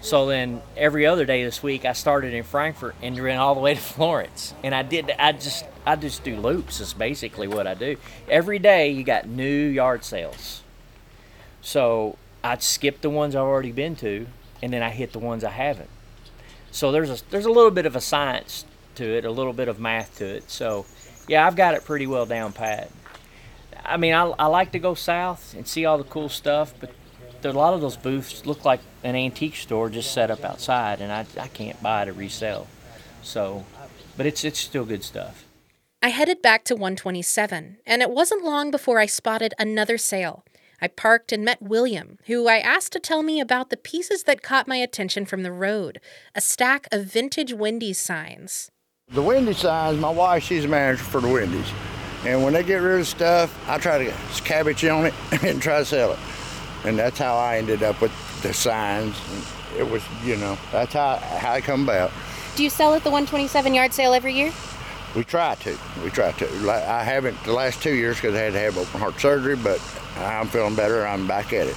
[0.00, 3.60] So then every other day this week, I started in Frankfort and ran all the
[3.60, 4.54] way to Florence.
[4.62, 5.10] And I did.
[5.18, 6.80] I just I just do loops.
[6.80, 7.96] Is basically what I do.
[8.28, 10.62] Every day you got new yard sales.
[11.60, 14.26] So I'd skip the ones I've already been to,
[14.62, 15.90] and then I hit the ones I haven't.
[16.70, 19.68] So there's a there's a little bit of a science to it, a little bit
[19.68, 20.50] of math to it.
[20.50, 20.86] So
[21.26, 22.90] yeah, I've got it pretty well down pat.
[23.84, 26.90] I mean, I, I like to go south and see all the cool stuff, but
[27.44, 31.12] a lot of those booths look like an antique store just set up outside, and
[31.12, 32.66] I, I can't buy to resell.
[33.22, 33.64] So,
[34.16, 35.44] but it's it's still good stuff.
[36.02, 40.44] I headed back to 127, and it wasn't long before I spotted another sale.
[40.80, 44.42] I parked and met William, who I asked to tell me about the pieces that
[44.42, 46.00] caught my attention from the road
[46.36, 48.70] a stack of vintage Wendy's signs.
[49.08, 51.68] The Wendy's signs, my wife, she's a manager for the Wendy's.
[52.24, 55.60] And when they get rid of stuff, I try to get cabbage on it and
[55.60, 56.18] try to sell it.
[56.84, 58.12] And that's how I ended up with
[58.42, 59.16] the signs.
[59.76, 62.10] It was, you know, that's how, how it come about.
[62.56, 64.52] Do you sell at the 127 yard sale every year?
[65.14, 65.76] we try to.
[66.02, 66.70] We try to.
[66.70, 69.80] I haven't the last two years because I had to have open heart surgery, but
[70.16, 71.06] I'm feeling better.
[71.06, 71.76] I'm back at it.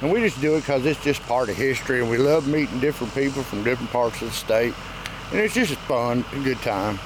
[0.00, 2.78] And we just do it because it's just part of history, and we love meeting
[2.78, 4.74] different people from different parts of the state.
[5.32, 6.98] And it's just fun, a good time.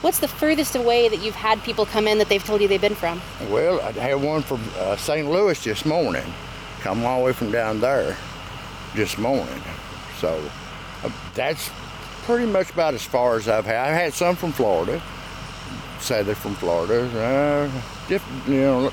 [0.00, 2.80] What's the furthest away that you've had people come in that they've told you they've
[2.80, 3.20] been from?
[3.48, 5.28] Well, I had one from uh, St.
[5.28, 6.24] Louis this morning,
[6.80, 8.16] come all the way from down there
[8.94, 9.62] this morning.
[10.18, 10.42] So
[11.04, 11.70] uh, that's
[12.24, 13.76] pretty much about as far as I've had.
[13.76, 15.02] I had some from Florida,
[16.00, 17.04] say they're from Florida.
[17.18, 17.70] Uh,
[18.08, 18.90] different, you know,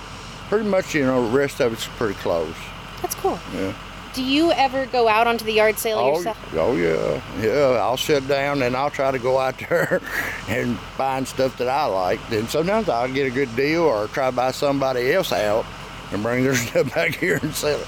[0.50, 2.56] pretty much, you know, the rest of it's pretty close.
[3.02, 3.40] That's cool.
[3.54, 3.74] Yeah.
[4.14, 6.54] Do you ever go out onto the yard sale Oh, yourself?
[6.56, 7.78] oh yeah, yeah.
[7.82, 10.02] I'll sit down and I'll try to go out there
[10.48, 12.26] and find stuff that I like.
[12.30, 15.66] Then sometimes I'll get a good deal or try to buy somebody else out
[16.16, 17.88] and bring their stuff back here and sell it.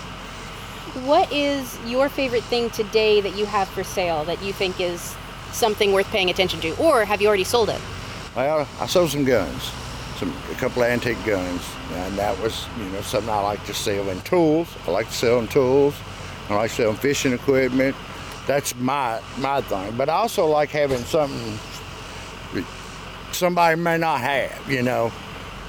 [1.05, 5.15] What is your favorite thing today that you have for sale that you think is
[5.51, 6.75] something worth paying attention to?
[6.77, 7.81] Or have you already sold it?
[8.35, 9.71] Well, I sold some guns,
[10.17, 11.61] some a couple of antique guns,
[11.93, 14.09] and that was you know something I like to sell.
[14.09, 15.95] And tools, I like to sell in tools.
[16.49, 17.95] I like selling fishing equipment.
[18.45, 19.95] That's my my thing.
[19.97, 21.59] But I also like having something
[23.31, 25.11] somebody may not have, you know.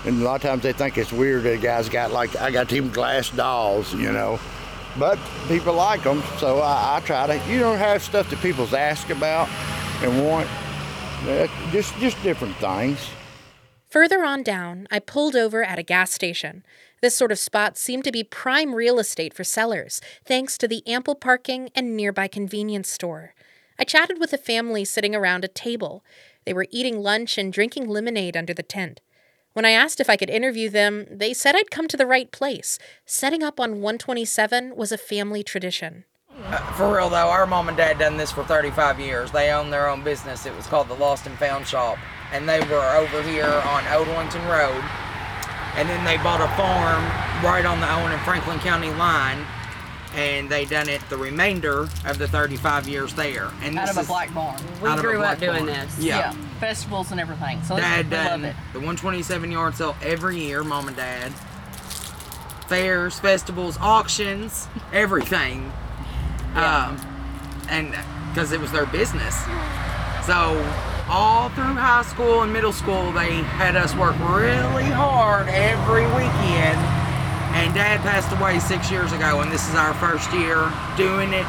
[0.05, 2.51] And a lot of times they think it's weird that a guy's got like I
[2.51, 4.39] got even glass dolls, you know.
[4.99, 8.75] But people like them, so I, I try to you don't have stuff that people's
[8.75, 9.49] ask about
[10.03, 10.49] and want.
[11.23, 12.99] Uh, just just different things.
[13.89, 16.63] Further on down, I pulled over at a gas station.
[17.01, 20.87] This sort of spot seemed to be prime real estate for sellers, thanks to the
[20.87, 23.35] ample parking and nearby convenience store.
[23.79, 26.05] I chatted with a family sitting around a table.
[26.45, 29.01] They were eating lunch and drinking lemonade under the tent.
[29.55, 32.31] When I asked if I could interview them, they said I'd come to the right
[32.31, 32.79] place.
[33.07, 36.05] Setting up on 127 was a family tradition.
[36.45, 39.33] Uh, for real though, our mom and dad done this for 35 years.
[39.33, 40.47] They own their own business.
[40.47, 41.99] It was called the Lost and Found Shop,
[42.33, 44.85] and they were over here on Old Owenton Road.
[45.75, 47.05] And then they bought a farm
[47.45, 49.45] right on the Owen and Franklin County line,
[50.19, 53.51] and they done it the remainder of the 35 years there.
[53.63, 54.61] And out of a is- black barn.
[54.83, 55.67] We out grew up doing barn.
[55.67, 55.99] this.
[56.01, 56.33] Yeah.
[56.59, 57.63] Festivals and everything.
[57.63, 58.57] So Dad we love done it.
[58.73, 61.33] the 127 yard sale every year, mom and dad.
[62.67, 65.73] Fairs, festivals, auctions, everything.
[66.57, 66.97] Um,
[67.71, 67.95] and
[68.33, 69.37] because it was their business.
[70.27, 70.35] So
[71.09, 76.79] all through high school and middle school, they had us work really hard every weekend.
[77.55, 81.47] And dad passed away six years ago, and this is our first year doing it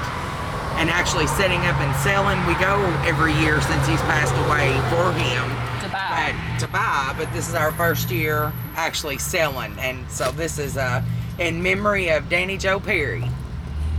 [0.79, 2.39] and actually setting up and selling.
[2.47, 5.49] We go every year since he's passed away for him
[5.83, 6.33] To buy.
[6.33, 10.77] uh, to buy, but this is our first year actually selling, and so this is
[10.77, 11.03] uh,
[11.38, 13.23] in memory of Danny Joe Perry.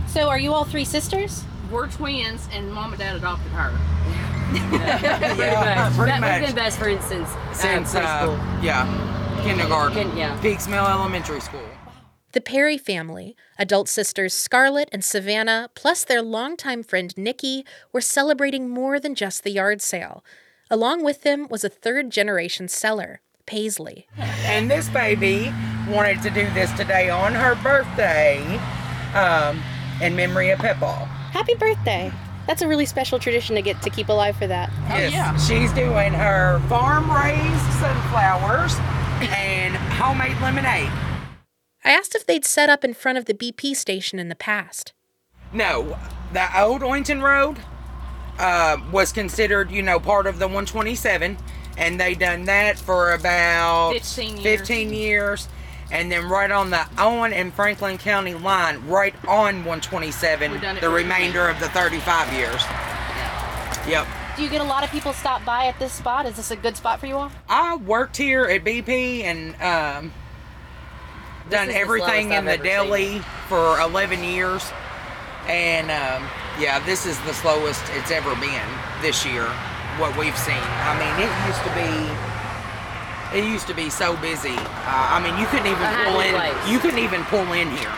[0.07, 1.43] So are you all three sisters?
[1.71, 3.71] We're twins, and mom and dad adopted her.
[4.51, 6.39] Yeah, pretty That- much.
[6.41, 10.37] We've been best friends since, Since uh, uh, yeah, kindergarten, Kin- yeah.
[10.41, 11.61] Peaks Mill Elementary School.
[12.33, 18.69] The Perry family, adult sisters Scarlett and Savannah, plus their longtime friend Nikki, were celebrating
[18.69, 20.23] more than just the yard sale.
[20.69, 24.07] Along with them was a third generation seller, Paisley.
[24.45, 25.53] And this baby
[25.89, 28.39] wanted to do this today on her birthday,
[29.13, 29.61] um,
[30.01, 31.03] in memory of Pepaw.
[31.33, 32.13] Happy birthday.
[32.47, 34.69] That's a really special tradition to get to keep alive for that.
[34.89, 35.37] Oh, Yes, yeah.
[35.37, 38.73] she's doing her farm raised sunflowers
[39.35, 40.89] and homemade lemonade.
[41.83, 44.93] I asked if they'd set up in front of the BP station in the past.
[45.51, 45.97] No,
[46.31, 47.57] the old Owenton Road
[48.37, 51.37] uh, was considered, you know, part of the 127,
[51.77, 54.59] and they done that for about 15 years.
[54.59, 55.47] 15 years.
[55.91, 60.77] And then right on the Owen and Franklin County line, right on 127, We've done
[60.77, 62.63] it the remainder of the 35 years.
[63.89, 64.07] Yep.
[64.37, 66.25] Do you get a lot of people stop by at this spot?
[66.25, 67.31] Is this a good spot for you all?
[67.49, 70.13] I worked here at BP and um,
[71.51, 74.71] done is the everything slowest in I've the ever deli for 11 years.
[75.47, 76.27] And um,
[76.59, 78.69] yeah, this is the slowest it's ever been
[79.01, 79.45] this year,
[79.97, 80.55] what we've seen.
[80.55, 82.31] I mean, it used to be.
[83.37, 84.55] It used to be so busy.
[84.57, 86.35] Uh, I mean, you couldn't even pull in.
[86.35, 86.69] place.
[86.69, 87.93] You couldn't even pull in here.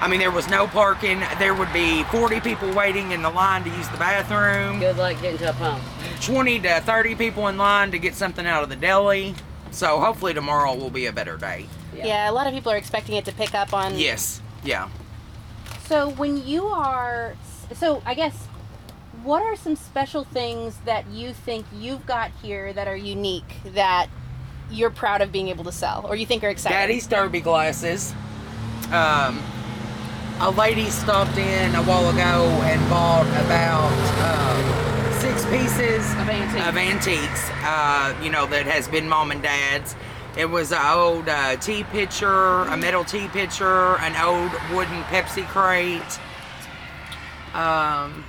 [0.00, 1.22] I mean, there was no parking.
[1.38, 4.78] There would be 40 people waiting in the line to use the bathroom.
[4.78, 5.82] Good luck getting to a pump.
[6.20, 9.34] 20 to 30 people in line to get something out of the deli.
[9.72, 11.66] So hopefully tomorrow will be a better day.
[11.96, 12.30] Yeah.
[12.30, 13.98] a lot of people are expecting it to pick up on.
[13.98, 14.40] Yes.
[14.64, 14.88] Yeah.
[15.86, 17.36] So when you are,
[17.74, 18.34] so I guess,
[19.22, 24.08] what are some special things that you think you've got here that are unique that
[24.70, 26.76] you're proud of being able to sell, or you think are exciting?
[26.78, 28.14] Daddy's derby glasses.
[28.92, 29.42] Um,
[30.40, 33.92] a lady stopped in a while ago and bought about
[34.24, 36.66] um, six pieces Of antiques.
[36.68, 39.94] of antiques, uh, you know, that has been mom and dad's.
[40.36, 45.46] It was an old uh, tea pitcher, a metal tea pitcher, an old wooden Pepsi
[45.46, 46.02] crate,
[47.54, 48.24] um,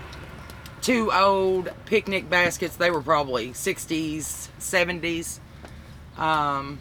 [0.81, 2.75] two old picnic baskets.
[2.75, 5.39] They were probably 60s, 70s.
[6.19, 6.77] Um,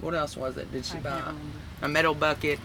[0.00, 0.72] what else was it?
[0.72, 1.34] Did she buy?
[1.82, 2.58] A metal bucket.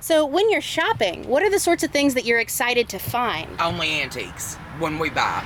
[0.00, 3.48] So when you're shopping, what are the sorts of things that you're excited to find?
[3.60, 5.44] Only antiques when we buy.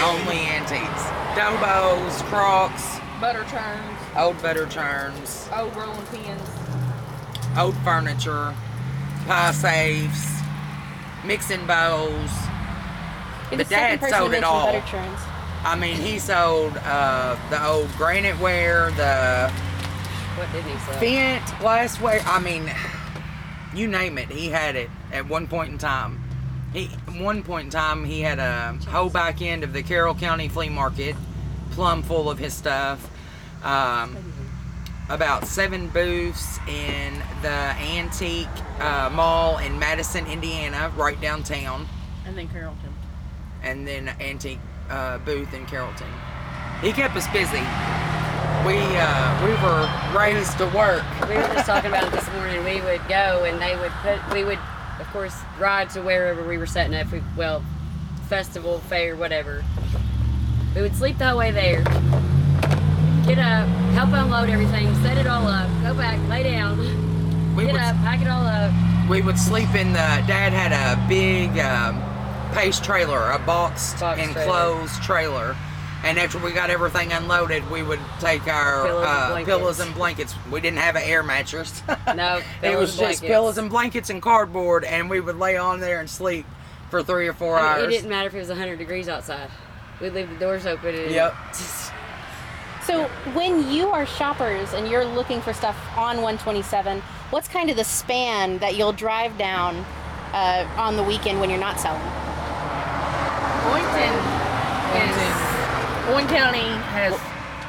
[0.00, 1.02] Only antiques.
[1.34, 6.48] Dobos, Crocks, Butter churns, old butter churns, old rolling pins.
[7.58, 8.54] old furniture,
[9.26, 10.40] pie safes,
[11.24, 12.30] mixing bowls.
[13.50, 14.82] You're the Dad sold it all.
[15.64, 19.50] I mean, he sold uh, the old granite ware, the
[20.36, 20.94] What did he sell?
[21.00, 22.20] Fent glassware.
[22.26, 22.70] I mean,
[23.74, 26.20] you name it, he had it at one point in time.
[26.72, 26.86] He,
[27.18, 30.68] one point in time, he had a whole back end of the Carroll County Flea
[30.68, 31.14] Market,
[31.70, 33.08] plumb full of his stuff.
[33.64, 34.16] Um,
[35.10, 38.46] about seven booths in the antique
[38.80, 41.86] uh, mall in Madison, Indiana, right downtown,
[42.26, 42.92] And then Carrollton.
[43.62, 46.06] and then antique uh, booth in Carrollton.
[46.80, 47.58] He kept us busy.
[48.66, 51.02] We uh, we were raised to work.
[51.28, 52.64] We were just talking about it this morning.
[52.64, 54.58] We would go and they would put, we would,
[55.00, 57.10] of course, ride to wherever we were setting up.
[57.12, 57.62] We, well,
[58.28, 59.62] festival, fair, whatever.
[60.74, 61.84] We would sleep that way there.
[63.26, 66.76] Get up, help unload everything, set it all up, go back, lay down,
[67.56, 68.70] We get would up, pack it all up.
[69.08, 72.02] we would sleep in the dad had a big um,
[72.52, 75.56] pace trailer a boxed Box enclosed trailer.
[76.04, 79.48] and after we got everything unloaded we would take our Pillows and uh, blankets.
[79.48, 81.82] pillows and blankets we didn't have an air mattress
[82.14, 85.98] No, it was just pillows and blankets and cardboard and we would lay on there
[86.00, 86.44] and sleep
[86.90, 89.08] for three or four I mean, hours it didn't matter if it was 100 degrees
[89.08, 89.48] outside.
[90.00, 90.94] We'd leave the doors open.
[90.94, 91.34] And Yep.
[92.86, 97.76] So when you are shoppers and you're looking for stuff on 127, what's kind of
[97.76, 99.76] the span that you'll drive down
[100.32, 102.02] uh, on the weekend when you're not selling?
[103.64, 104.14] Boynton
[105.00, 105.16] is
[106.12, 107.18] Owen County has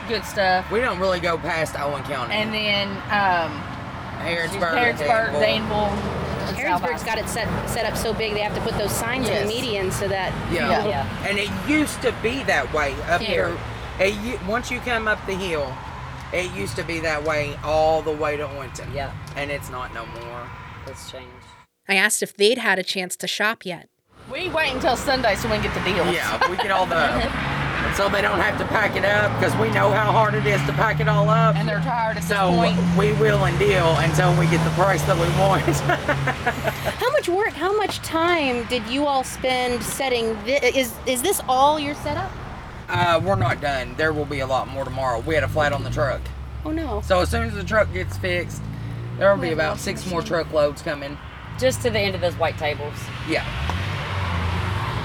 [0.09, 3.51] good stuff, we don't really go past Owen County and then um,
[4.19, 5.39] Harrodsburg Harrodsburg, Danville.
[5.39, 8.77] Danville, and Harrodsburg's South got it set set up so big they have to put
[8.77, 9.47] those signs in Yes.
[9.47, 10.69] the median so that Yeah.
[10.69, 10.87] Yeah.
[10.87, 11.27] Yeah.
[11.27, 13.47] And it used to be that way up Here.
[13.47, 13.57] there.
[13.99, 15.73] It, once you come up the hill,
[16.33, 18.93] it used to be that way all the way to Owenton.
[18.93, 19.13] Yeah.
[19.35, 20.49] And it's not no more.
[20.87, 21.31] It's changed.
[21.87, 23.89] I asked if they'd had a chance to shop yet.
[24.31, 26.13] We wait until Sunday so we can get the deals.
[26.13, 26.95] Yeah, we get all the.
[27.95, 30.61] so they don't have to pack it up because we know how hard it is
[30.65, 31.55] to pack it all up.
[31.55, 32.75] And they're tired at this so point.
[32.97, 35.63] we will and deal until we get the price that we want.
[36.99, 40.75] How much work, how much time did you all spend setting this?
[40.75, 42.31] Is, is this all your setup?
[42.89, 43.95] Uh, we're not done.
[43.97, 45.19] There will be a lot more tomorrow.
[45.19, 46.21] We had a flat on the truck.
[46.65, 47.01] Oh no.
[47.01, 48.61] So as soon as the truck gets fixed,
[49.17, 51.17] there will be about six more truckloads coming.
[51.59, 52.93] Just to the end of those white tables.
[53.29, 53.45] Yeah.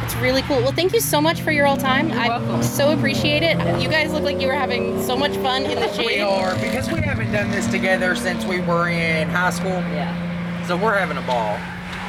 [0.05, 0.57] It's really cool.
[0.59, 2.09] Well, thank you so much for your all time.
[2.09, 2.63] You're I welcome.
[2.65, 3.57] so appreciate it.
[3.81, 6.07] You guys look like you were having so much fun in the shade.
[6.07, 9.71] We are because we haven't done this together since we were in high school.
[9.71, 10.67] Yeah.
[10.67, 11.57] So we're having a ball.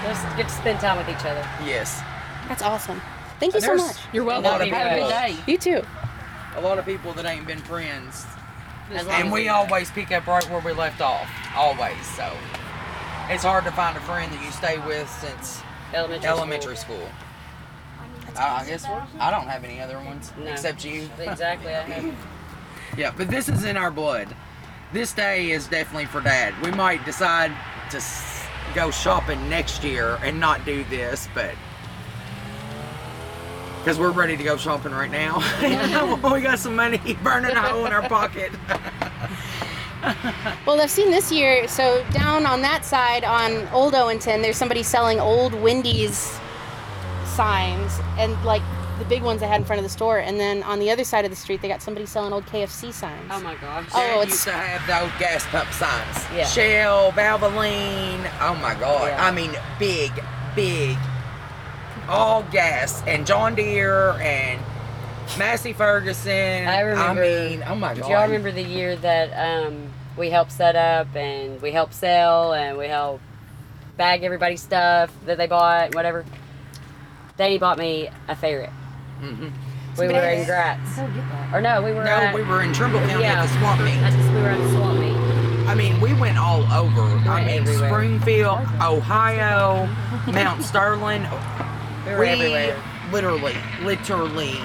[0.04, 1.48] Just get to spend time with each other.
[1.64, 2.02] Yes.
[2.48, 3.00] That's awesome.
[3.42, 3.98] Thank you so There's much.
[4.14, 4.44] You're welcome.
[4.52, 5.10] lot of Have a good people.
[5.10, 5.36] day.
[5.52, 5.84] You too.
[6.56, 8.26] A lot of people that ain't been friends.
[8.94, 11.28] As long And as we we- always pick up right where we left off.
[11.56, 12.06] Always.
[12.16, 12.32] So
[13.30, 15.62] it's hard to find a friend that you stay with since
[15.94, 17.10] Elementary, elementary school.
[18.38, 18.86] I I guess
[19.20, 20.46] I don't have any other ones No.
[20.52, 21.10] except you.
[21.20, 21.74] Exactly.
[21.76, 22.16] I have.
[22.98, 24.28] Yeah, but this is in our blood.
[24.92, 26.54] This day is definitely for dad.
[26.62, 27.52] We might decide
[27.92, 31.52] to s- go shopping next year and not do this, but
[33.84, 35.38] because we're ready to go shopping right now.
[36.34, 38.52] we got some money burning a hole in our pocket.
[40.66, 41.68] Well, I've seen this year.
[41.68, 46.40] So down on that side on Old Owenton, there's somebody selling old Wendy's
[47.26, 48.62] signs and like
[49.00, 50.20] the big ones they had in front of the store.
[50.20, 52.92] And then on the other side of the street, they got somebody selling old KFC
[52.94, 53.30] signs.
[53.32, 53.86] Oh my gosh.
[53.94, 56.36] Oh, Dad it's- used to have the old gas pump signs.
[56.36, 56.46] Yeah.
[56.46, 58.32] Shell, Valvoline.
[58.42, 59.08] Oh my God.
[59.08, 59.26] Yeah.
[59.26, 60.12] I mean, big,
[60.56, 60.98] big.
[62.12, 64.60] All gas and John Deere and
[65.40, 66.68] Massey Ferguson.
[66.68, 67.24] I remember.
[67.24, 68.04] I mean, oh my god!
[68.04, 69.32] Do y'all remember the year that
[69.66, 73.24] um, we helped set up and we helped sell and we helped
[73.96, 76.26] bag everybody's stuff that they bought, whatever?
[77.38, 78.70] Danny bought me a ferret.
[79.20, 79.48] hmm
[79.98, 81.00] We were in Gratz.
[81.54, 83.82] Or no, we were No, at, we were in Trimble County yeah, at the swamp
[83.82, 83.96] meet.
[83.96, 85.16] At the, we were at the swamp meet.
[85.68, 87.02] I mean, we went all over.
[87.02, 87.90] I went mean, everywhere.
[87.90, 89.88] Springfield, Ohio,
[90.28, 91.26] Mount Sterling.
[92.06, 92.84] We were we everywhere.
[93.12, 94.56] literally, literally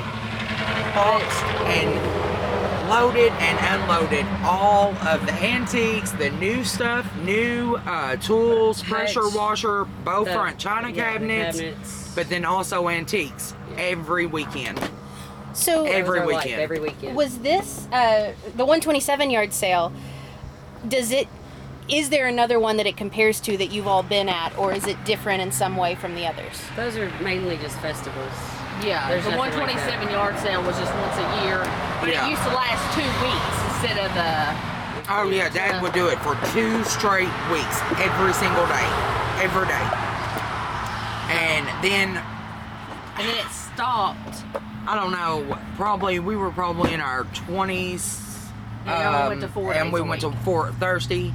[0.94, 8.82] boxed and loaded and unloaded all of the antiques, the new stuff, new uh, tools,
[8.82, 9.34] pressure Hutch.
[9.34, 12.12] washer, bow The- front china yeah, the cabinets, cabinets.
[12.14, 14.78] but then also antiques every weekend.
[15.52, 16.60] So every our life, weekend.
[16.62, 17.16] every weekend.
[17.16, 19.92] was this uh, the 127 yard sale?
[20.86, 21.28] Does it?
[21.88, 24.86] Is there another one that it compares to that you've all been at, or is
[24.86, 26.60] it different in some way from the others?
[26.74, 28.32] Those are mainly just festivals.
[28.84, 31.60] Yeah, There's the nothing like 127 yard sale was just once a year,
[32.00, 32.26] but Yeah.
[32.26, 35.12] it used to last two weeks instead of the.
[35.12, 38.86] Oh yeah, Dad would do it for two straight weeks, every single day,
[39.40, 39.86] every day.
[41.30, 42.20] And then
[43.18, 44.42] And then it stopped.
[44.88, 48.22] I don't know, probably we were probably in our twenties.
[48.84, 50.32] And it only went to um, four and days we a went week.
[50.32, 51.32] to four Thursday,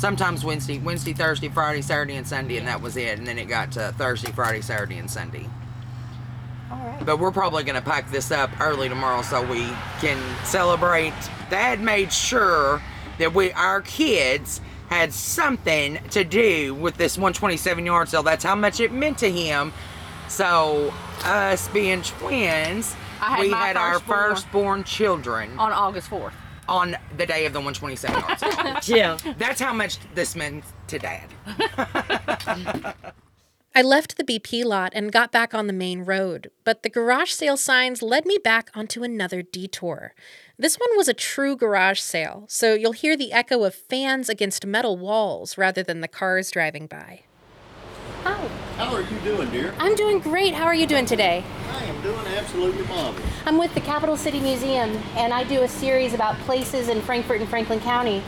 [0.00, 3.18] sometimes Wednesday, Wednesday, Thursday, Friday, Saturday, and Sunday, and that was it.
[3.18, 5.46] And then it got to Thursday, Friday, Saturday, and Sunday.
[6.70, 7.04] All right.
[7.04, 9.68] But we're probably gonna pack this up early tomorrow so we
[10.00, 11.12] can celebrate.
[11.50, 12.82] Dad made sure
[13.18, 18.22] that we our kids had something to do with this 127 yard sale.
[18.22, 19.72] That's how much it meant to him.
[20.28, 20.94] So
[21.24, 24.30] us being twins, I had we had our firstborn.
[24.30, 26.32] firstborn children On August 4th.
[26.70, 28.84] On the day of the 127 yard.
[28.86, 29.18] Yeah.
[29.36, 31.28] That's how much this meant to Dad.
[33.74, 37.30] I left the BP lot and got back on the main road, but the garage
[37.30, 40.14] sale signs led me back onto another detour.
[40.58, 44.66] This one was a true garage sale, so you'll hear the echo of fans against
[44.66, 47.20] metal walls rather than the cars driving by.
[48.24, 48.48] Hi.
[48.76, 49.74] How are you doing, dear?
[49.78, 50.54] I'm doing great.
[50.54, 51.44] How are you doing today?
[52.10, 53.24] Doing absolutely marvelous.
[53.46, 57.40] I'm with the Capital City Museum, and I do a series about places in Frankfort
[57.40, 58.20] and Franklin County.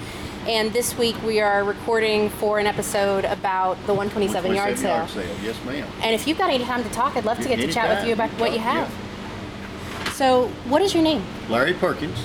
[0.46, 4.96] And this week we are recording for an episode about the 127 yard 27 sale.
[4.96, 5.36] yard sale.
[5.44, 5.88] Yes, ma'am.
[6.00, 8.06] And if you've got any time to talk, I'd love to get to chat with
[8.06, 8.86] you about what you Yeah.
[8.86, 10.14] have.
[10.14, 11.24] So, what is your name?
[11.48, 12.18] Larry Perkins.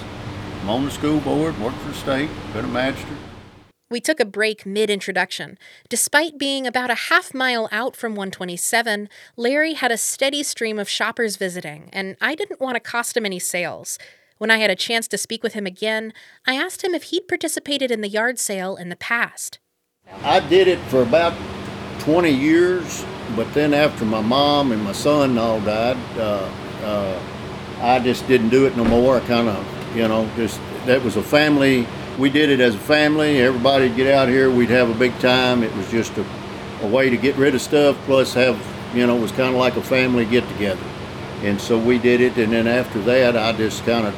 [0.62, 3.17] I'm on the school board, work for the state, been a magistrate.
[3.90, 5.58] We took a break mid introduction.
[5.88, 9.08] Despite being about a half mile out from 127,
[9.38, 13.26] Larry had a steady stream of shoppers visiting, and I didn't want to cost him
[13.26, 13.98] any sales.
[14.40, 16.14] When I had a chance to speak with him again,
[16.46, 19.60] I asked him if he'd participated in the yard sale in the past.
[20.22, 21.34] I did it for about
[22.00, 23.06] 20 years,
[23.38, 26.52] but then after my mom and my son all died, uh,
[26.84, 27.22] uh,
[27.80, 29.18] I just didn't do it no more.
[29.18, 31.88] I kind of, you know, just that was a family.
[32.18, 33.42] We did it as a family.
[33.42, 34.50] Everybody'd get out here.
[34.50, 35.64] We'd have a big time.
[35.64, 36.26] It was just a,
[36.82, 38.60] a way to get rid of stuff, plus have,
[38.96, 40.84] you know, it was kind of like a family get together.
[41.44, 42.38] And so we did it.
[42.38, 44.16] And then after that, I just kind of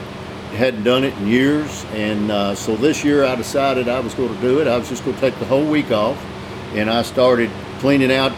[0.52, 1.86] hadn't done it in years.
[1.92, 4.68] And uh, so this year I decided I was going to do it.
[4.68, 6.18] I was just going to take the whole week off.
[6.74, 8.32] And I started cleaning out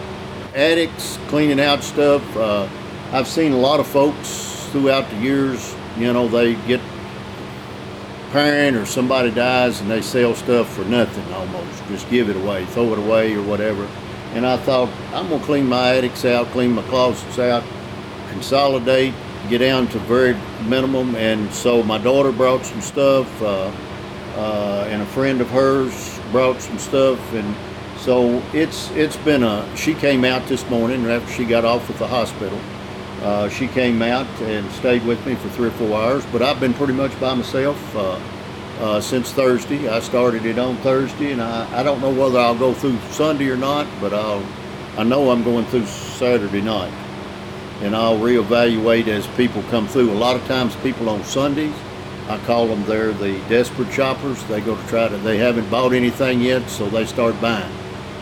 [0.55, 2.23] attics, cleaning out stuff.
[2.35, 2.67] Uh,
[3.11, 6.79] I've seen a lot of folks throughout the years, you know, they get
[8.31, 11.85] parent or somebody dies and they sell stuff for nothing almost.
[11.87, 13.87] Just give it away, throw it away or whatever.
[14.33, 17.63] And I thought, I'm going to clean my attics out, clean my closets out,
[18.29, 19.13] consolidate,
[19.49, 21.15] get down to very minimum.
[21.15, 23.71] And so my daughter brought some stuff, uh,
[24.35, 27.19] uh, and a friend of hers brought some stuff.
[27.33, 27.55] And
[27.99, 29.69] so it's it's been a.
[29.75, 32.59] She came out this morning after she got off at the hospital.
[33.21, 36.59] Uh, she came out and stayed with me for three or four hours, but I've
[36.59, 38.19] been pretty much by myself uh,
[38.79, 39.87] uh, since Thursday.
[39.87, 43.49] I started it on Thursday, and I, I don't know whether I'll go through Sunday
[43.49, 44.43] or not, but I'll
[44.97, 46.91] I know I'm going through Saturday night,
[47.81, 50.11] and I'll reevaluate as people come through.
[50.11, 51.75] A lot of times, people on Sundays,
[52.27, 54.43] I call them they're the desperate shoppers.
[54.45, 57.71] They go to try to they haven't bought anything yet, so they start buying.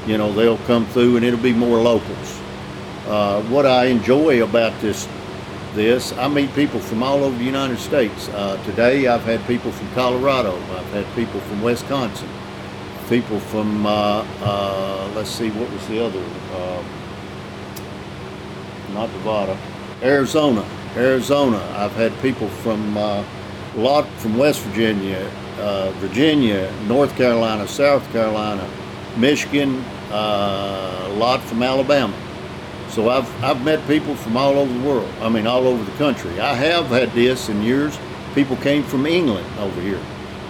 [0.06, 2.39] You know, they'll come through, and it'll be more locals.
[3.10, 5.08] Uh, what I enjoy about this,
[5.74, 8.30] this I meet people from all over the United States.
[8.30, 10.56] Uh, today, I've had people from Colorado.
[10.78, 12.30] I've had people from Wisconsin.
[13.10, 16.24] People from uh, uh, let's see, what was the other?
[18.94, 19.58] Not Nevada,
[20.04, 20.64] Arizona.
[20.96, 21.58] Arizona.
[21.76, 23.26] I've had people from a
[23.76, 28.70] lot from West Virginia, uh, Virginia, North Carolina, South Carolina,
[29.18, 29.84] Michigan.
[30.12, 32.16] Uh, a lot from Alabama.
[32.90, 35.10] So I've, I've met people from all over the world.
[35.22, 36.40] I mean, all over the country.
[36.40, 37.98] I have had this in years.
[38.34, 40.02] People came from England over here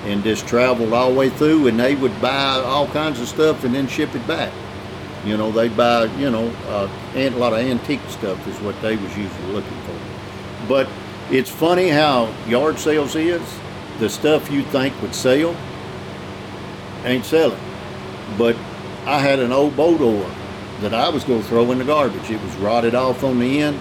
[0.06, 3.66] and just traveled all the way through and they would buy all kinds of stuff
[3.66, 4.54] and then ship it back.
[5.26, 8.96] You know, they'd buy, you know, uh, a lot of antique stuff is what they
[8.96, 10.00] was usually looking for.
[10.70, 10.88] But
[11.30, 13.42] it's funny how yard sales is.
[14.00, 15.54] The stuff you think would sell
[17.04, 17.60] ain't selling.
[18.38, 18.56] But
[19.06, 20.32] I had an old boat oar
[20.82, 22.30] that I was going to throw in the garbage.
[22.30, 23.80] It was rotted off on the end.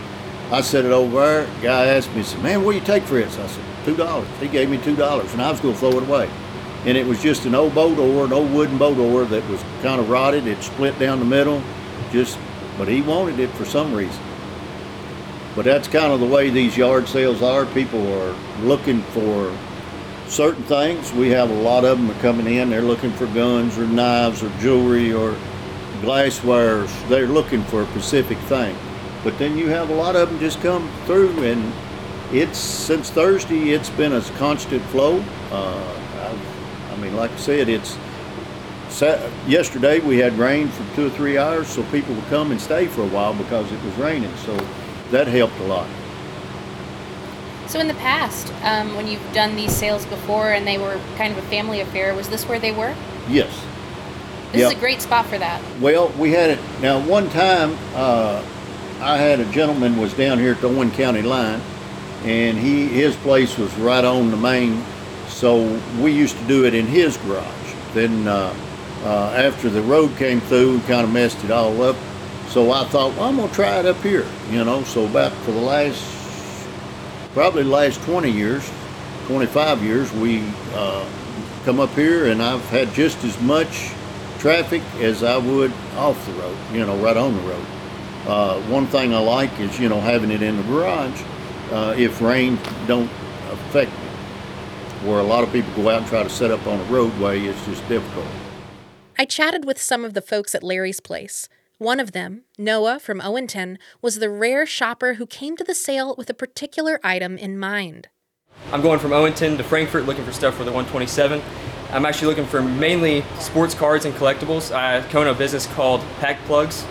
[0.51, 1.47] I set it over there.
[1.63, 4.29] Guy asked me, said, "Man, what do you take for this?" I said, two dollars.
[4.41, 6.31] He gave me two dollars, and I was going to throw it away.
[6.87, 9.63] And it was just an old boat oar, an old wooden boat oar that was
[9.83, 10.47] kind of rotted.
[10.47, 11.63] It split down the middle,
[12.13, 12.39] just.
[12.79, 14.23] But he wanted it for some reason.
[15.57, 17.67] But that's kind of the way these yard sales are.
[17.67, 19.53] People are looking for
[20.29, 21.13] certain things.
[21.13, 22.71] We have a lot of them are coming in.
[22.71, 25.35] They're looking for guns or knives or jewelry or
[26.03, 26.91] glasswares.
[27.09, 28.77] They're looking for a specific thing.
[29.25, 31.73] But then you have a lot of them just come through, and
[32.33, 33.71] it's since Thursday.
[33.71, 35.23] It's been a constant flow.
[35.51, 37.97] Uh, I, I mean, like I said, it's
[39.47, 42.87] yesterday we had rain for two or three hours, so people would come and stay
[42.87, 44.35] for a while because it was raining.
[44.39, 44.57] So
[45.11, 45.89] that helped a lot.
[47.67, 51.37] So in the past, um, when you've done these sales before and they were kind
[51.37, 52.95] of a family affair, was this where they were?
[53.29, 53.53] Yes.
[54.53, 54.73] This Yep.
[54.73, 55.61] is a great spot for that.
[55.81, 56.99] Well, we had it now.
[57.01, 58.41] One time, uh,
[59.01, 61.61] I had a gentleman was down here at the Owen County line,
[62.25, 64.83] and he his place was right on the main,
[65.29, 67.45] so we used to do it in his garage.
[67.95, 68.53] Then uh,
[69.05, 71.97] uh, after the road came through, kind of messed it all up.
[72.49, 74.83] So I thought, well, I'm gonna try it up here, you know.
[74.85, 76.03] So about for the last
[77.35, 78.69] probably last 20 years,
[79.27, 80.43] 25 years, we
[80.75, 81.05] uh,
[81.67, 83.93] come up here, and I've had just as much
[84.39, 87.67] traffic as I would off the road, you know, right on the road.
[88.27, 91.23] Uh, one thing I like is, you know, having it in the garage
[91.71, 93.11] uh, if rain don't
[93.51, 95.09] affect me.
[95.09, 97.41] Where a lot of people go out and try to set up on a roadway,
[97.41, 98.27] it's just difficult.
[99.19, 101.49] I chatted with some of the folks at Larry's place.
[101.79, 106.15] One of them, Noah from Owenton, was the rare shopper who came to the sale
[106.19, 108.09] with a particular item in mind.
[108.73, 111.41] I'm going from Owenton to Frankfort looking for stuff for the 127.
[111.91, 114.75] I'm actually looking for mainly sports cards and collectibles.
[114.75, 116.85] I own a business called Pack Plugs,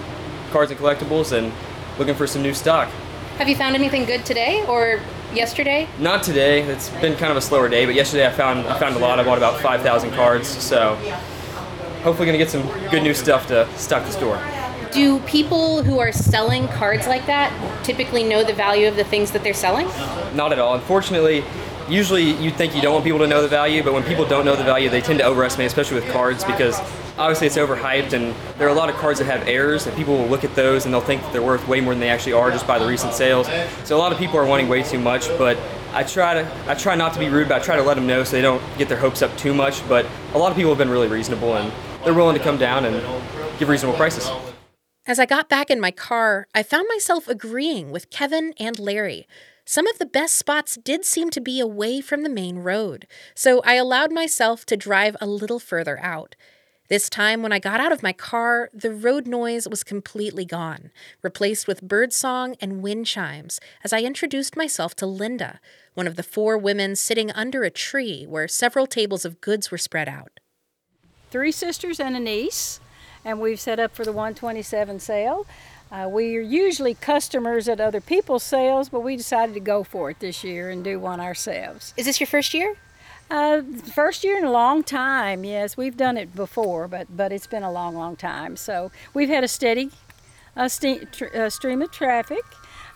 [0.51, 1.53] Cards and Collectibles, and
[1.99, 2.89] looking for some new stock.
[3.37, 4.99] Have you found anything good today or
[5.35, 5.87] yesterday?
[5.99, 6.63] Not today.
[6.63, 9.19] It's been kind of a slower day, but yesterday I found I found a lot.
[9.19, 10.95] I bought about 5,000 cards, so
[12.01, 14.41] hopefully gonna get some good new stuff to stock the store.
[14.91, 19.29] Do people who are selling cards like that typically know the value of the things
[19.31, 19.85] that they're selling?
[20.35, 20.73] Not at all.
[20.73, 21.43] Unfortunately,
[21.89, 24.45] usually you think you don't want people to know the value, but when people don't
[24.45, 26.79] know the value, they tend to overestimate, especially with cards, because
[27.17, 30.17] obviously it's overhyped, and there are a lot of cards that have errors, and people
[30.17, 32.33] will look at those and they'll think that they're worth way more than they actually
[32.33, 33.47] are just by the recent sales.
[33.83, 35.57] So a lot of people are wanting way too much, but
[35.93, 38.05] I try to I try not to be rude, but I try to let them
[38.05, 39.87] know so they don't get their hopes up too much.
[39.87, 41.71] But a lot of people have been really reasonable, and
[42.03, 43.01] they're willing to come down and
[43.57, 44.29] give reasonable prices.
[45.07, 49.25] As I got back in my car, I found myself agreeing with Kevin and Larry.
[49.69, 53.05] Some of the best spots did seem to be away from the main road,
[53.35, 56.37] so I allowed myself to drive a little further out.
[56.87, 60.89] This time, when I got out of my car, the road noise was completely gone,
[61.21, 65.59] replaced with birdsong and wind chimes as I introduced myself to Linda,
[65.95, 69.77] one of the four women sitting under a tree where several tables of goods were
[69.77, 70.39] spread out.
[71.29, 72.79] three sisters and a niece,
[73.25, 75.45] and we've set up for the 127 sale.
[75.91, 80.09] Uh, we are usually customers at other people's sales, but we decided to go for
[80.09, 81.93] it this year and do one ourselves.
[81.95, 82.75] Is this your first year?
[83.29, 83.61] Uh,
[83.93, 85.43] first year in a long time.
[85.43, 88.55] Yes, we've done it before, but but it's been a long, long time.
[88.55, 89.91] So we've had a steady
[90.55, 92.43] uh, ste- tr- uh, stream of traffic.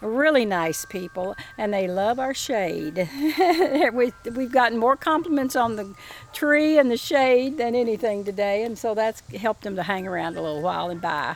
[0.01, 3.07] Really nice people, and they love our shade.
[3.93, 5.93] we, we've gotten more compliments on the
[6.33, 10.37] tree and the shade than anything today, and so that's helped them to hang around
[10.37, 11.35] a little while and buy.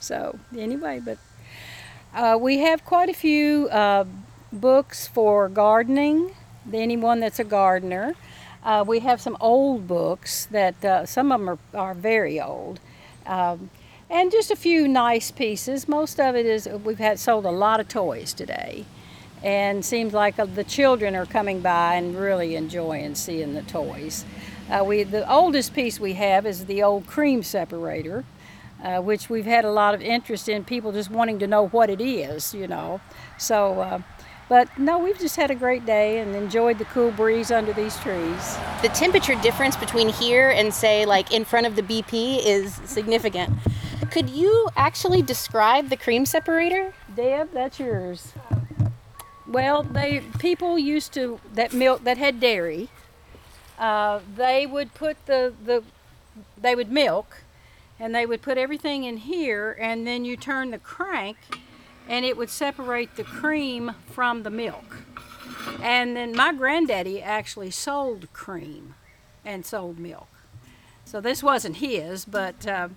[0.00, 1.18] So anyway, but
[2.14, 4.04] uh, we have quite a few uh,
[4.52, 6.34] books for gardening.
[6.72, 8.14] Anyone that's a gardener.
[8.62, 12.80] Uh, we have some old books that uh, some of them are, are very old.
[13.24, 13.70] Um,
[14.10, 15.86] and just a few nice pieces.
[15.86, 18.84] Most of it is we've had sold a lot of toys today,
[19.42, 24.24] and seems like uh, the children are coming by and really enjoying seeing the toys.
[24.70, 28.24] Uh, we the oldest piece we have is the old cream separator,
[28.82, 30.64] uh, which we've had a lot of interest in.
[30.64, 33.00] People just wanting to know what it is, you know.
[33.38, 33.80] So.
[33.80, 34.02] Uh,
[34.48, 37.94] but no, we've just had a great day and enjoyed the cool breeze under these
[37.98, 38.56] trees.
[38.80, 43.52] The temperature difference between here and, say, like in front of the BP is significant.
[44.10, 46.94] Could you actually describe the cream separator?
[47.14, 48.32] Deb, that's yours.
[49.46, 52.88] Well, they people used to that milk that had dairy.
[53.78, 55.82] Uh, they would put the the
[56.60, 57.42] they would milk,
[58.00, 61.36] and they would put everything in here, and then you turn the crank,
[62.08, 65.02] and it would separate the cream from the milk.
[65.82, 68.94] And then my granddaddy actually sold cream,
[69.44, 70.28] and sold milk.
[71.04, 72.88] So this wasn't his, but uh,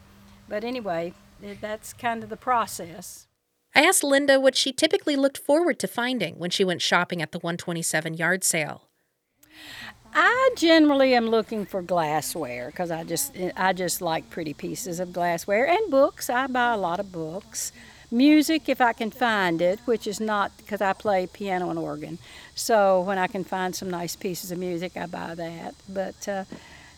[0.49, 1.14] but anyway,
[1.62, 3.28] that's kind of the process.
[3.74, 7.32] I asked Linda what she typically looked forward to finding when she went shopping at
[7.32, 8.89] the 127 yard sale.
[10.14, 15.14] I generally am looking for glassware because I just I just like pretty pieces of
[15.14, 16.30] glassware and books.
[16.30, 17.72] I buy a lot of books.
[18.14, 22.18] Music, if I can find it, which is not because I play piano and organ.
[22.55, 25.76] So when I can find some nice pieces of music, I buy that.
[25.88, 26.43] But uh,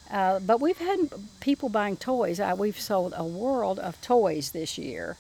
[0.09, 1.09] uh, but we've had
[1.39, 2.39] people buying toys.
[2.39, 5.18] I, we've sold a world of toys this year,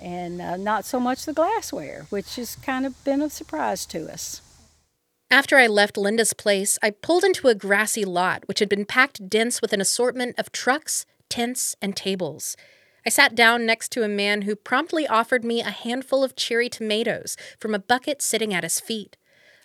[0.00, 4.10] and uh, not so much the glassware, which has kind of been a surprise to
[4.10, 4.40] us.
[5.30, 9.28] After I left Linda's place, I pulled into a grassy lot which had been packed
[9.28, 12.56] dense with an assortment of trucks, tents, and tables.
[13.04, 16.68] I sat down next to a man who promptly offered me a handful of cherry
[16.68, 19.16] tomatoes from a bucket sitting at his feet.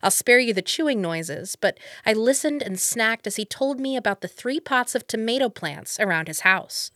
[0.02, 3.96] I'll spare you the chewing noises, but I listened and snacked as he told me
[3.96, 6.90] about the three pots of tomato plants around his house.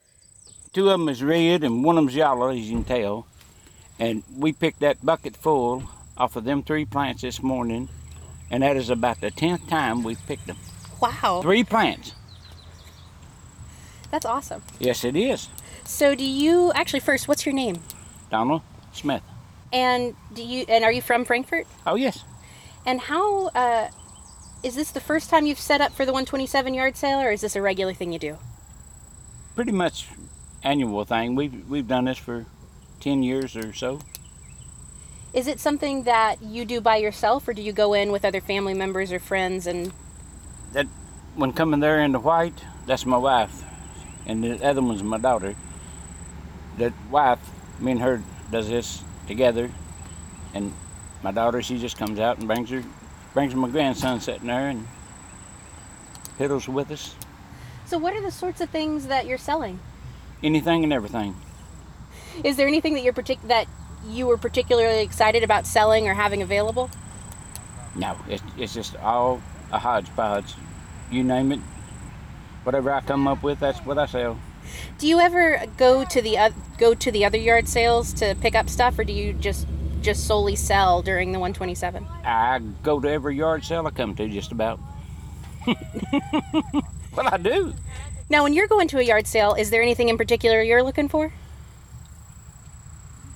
[0.73, 3.27] Two of them is red and one of them's yellow, as you can tell.
[3.99, 5.83] And we picked that bucket full
[6.17, 7.89] off of them three plants this morning
[8.49, 10.57] and that is about the 10th time we've picked them.
[11.01, 11.39] Wow.
[11.41, 12.13] Three plants.
[14.11, 14.63] That's awesome.
[14.79, 15.49] Yes, it is.
[15.83, 17.27] So, do you actually first?
[17.27, 17.79] What's your name?
[18.31, 19.21] Donald Smith.
[19.73, 20.65] And do you?
[20.67, 21.67] And are you from Frankfort?
[21.85, 22.23] Oh yes.
[22.85, 23.47] And how?
[23.47, 23.89] Uh,
[24.63, 27.41] is this the first time you've set up for the 127 yard sale, or is
[27.41, 28.37] this a regular thing you do?
[29.53, 30.07] Pretty much
[30.63, 31.35] annual thing.
[31.35, 32.45] We've we've done this for
[33.01, 33.99] 10 years or so.
[35.35, 38.39] Is it something that you do by yourself, or do you go in with other
[38.39, 39.67] family members or friends?
[39.67, 39.91] And
[40.71, 40.87] that
[41.35, 43.61] when coming there in the white, that's my wife,
[44.25, 45.53] and the other one's my daughter.
[46.77, 47.39] That wife,
[47.81, 49.69] me and her does this together,
[50.53, 50.71] and
[51.21, 52.81] my daughter, she just comes out and brings her,
[53.33, 54.87] brings my grandson sitting there and
[56.37, 57.13] fiddles with us.
[57.85, 59.81] So, what are the sorts of things that you're selling?
[60.41, 61.35] Anything and everything.
[62.41, 63.67] Is there anything that you're partic- that
[64.07, 66.89] you were particularly excited about selling or having available?
[67.95, 69.41] No, it's, it's just all
[69.71, 70.53] a hodgepodge.
[71.11, 71.59] You name it,
[72.63, 74.37] whatever I come up with, that's what I sell.
[74.97, 78.55] Do you ever go to the uh, go to the other yard sales to pick
[78.55, 79.67] up stuff, or do you just
[80.01, 82.05] just solely sell during the 127?
[82.23, 84.79] I go to every yard sale I come to, just about.
[85.67, 87.73] well, I do.
[88.29, 91.09] Now, when you're going to a yard sale, is there anything in particular you're looking
[91.09, 91.31] for?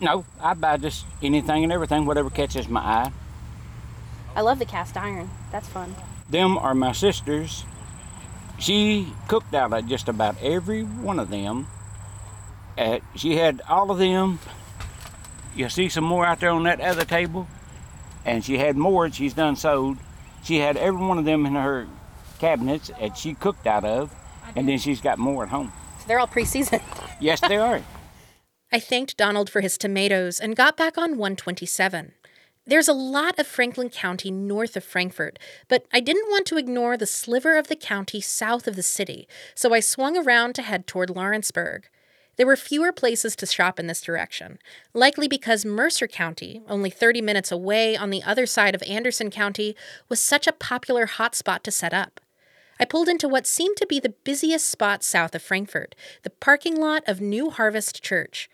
[0.01, 3.11] No, I buy just anything and everything, whatever catches my eye.
[4.35, 5.29] I love the cast iron.
[5.51, 5.95] That's fun.
[6.29, 7.65] Them are my sisters.
[8.57, 11.67] She cooked out of just about every one of them.
[12.77, 14.39] Uh, she had all of them.
[15.55, 17.47] You see some more out there on that other table.
[18.25, 19.97] And she had more she's done sold.
[20.43, 21.87] She had every one of them in her
[22.39, 24.13] cabinets that she cooked out of.
[24.55, 25.73] And then she's got more at home.
[25.99, 26.81] So they're all pre seasoned.
[27.19, 27.81] yes, they are.
[28.71, 32.13] I thanked Donald for his tomatoes and got back on 127.
[32.67, 36.95] There's a lot of Franklin County north of Frankfort, but I didn't want to ignore
[36.95, 40.85] the sliver of the county south of the city, so I swung around to head
[40.85, 41.89] toward Lawrenceburg.
[42.35, 44.59] There were fewer places to shop in this direction,
[44.93, 49.75] likely because Mercer County, only 30 minutes away on the other side of Anderson County,
[50.09, 52.19] was such a popular hotspot to set up.
[52.79, 56.79] I pulled into what seemed to be the busiest spot south of Frankfort, the parking
[56.79, 58.47] lot of New Harvest Church.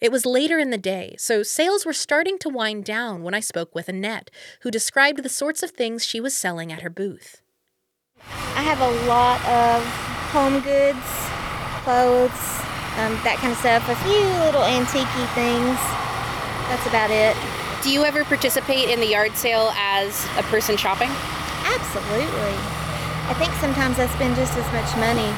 [0.00, 3.40] It was later in the day, so sales were starting to wind down when I
[3.40, 4.30] spoke with Annette,
[4.60, 7.40] who described the sorts of things she was selling at her booth.
[8.56, 9.84] I have a lot of
[10.34, 11.06] home goods,
[11.86, 12.42] clothes,
[12.98, 15.78] um, that kind of stuff, a few little antique things.
[16.68, 17.36] That's about it.
[17.82, 21.10] Do you ever participate in the yard sale as a person shopping?
[21.64, 22.56] Absolutely.
[23.30, 25.30] I think sometimes I spend just as much money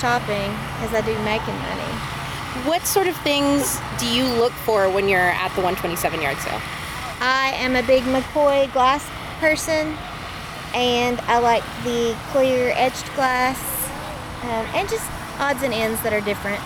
[0.00, 0.50] shopping
[0.82, 2.21] as I do making money.
[2.64, 6.60] What sort of things do you look for when you're at the 127 yard sale?
[7.18, 9.08] I am a big McCoy glass
[9.40, 9.96] person,
[10.74, 13.58] and I like the clear etched glass,
[14.42, 16.60] um, and just odds and ends that are different.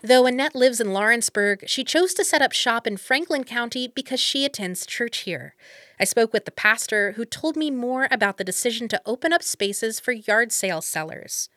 [0.00, 4.20] Though Annette lives in Lawrenceburg, she chose to set up shop in Franklin County because
[4.20, 5.54] she attends church here.
[6.00, 9.42] I spoke with the pastor who told me more about the decision to open up
[9.42, 11.50] spaces for yard sale sellers.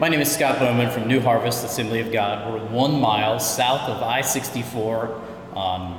[0.00, 2.50] My name is Scott Bowman from New Harvest Assembly of God.
[2.50, 5.22] We're one mile south of I 64
[5.52, 5.92] on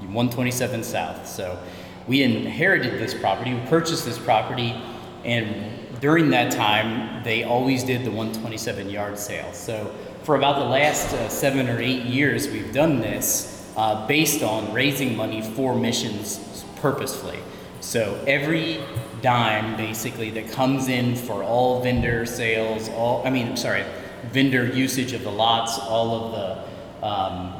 [0.00, 1.26] 127 South.
[1.26, 1.58] So
[2.06, 4.78] we inherited this property, we purchased this property,
[5.24, 9.50] and during that time, they always did the 127 yard sale.
[9.54, 9.94] So
[10.24, 14.74] for about the last uh, seven or eight years, we've done this uh, based on
[14.74, 17.38] raising money for missions purposefully.
[17.80, 18.82] So every
[19.22, 23.84] dime basically that comes in for all vendor sales, all I mean, I'm sorry,
[24.32, 27.54] vendor usage of the lots, all of the, um,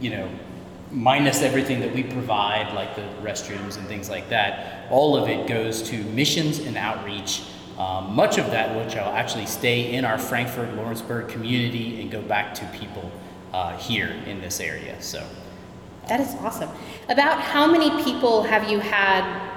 [0.00, 0.28] you know,
[0.90, 4.90] minus everything that we provide, like the restrooms and things like that.
[4.90, 7.42] All of it goes to missions and outreach.
[7.78, 12.20] Um, much of that, which I'll actually stay in our Frankfort Lawrenceburg community and go
[12.22, 13.10] back to people
[13.52, 15.00] uh, here in this area.
[15.00, 15.24] So.
[16.08, 16.70] That is awesome.
[17.10, 19.47] About how many people have you had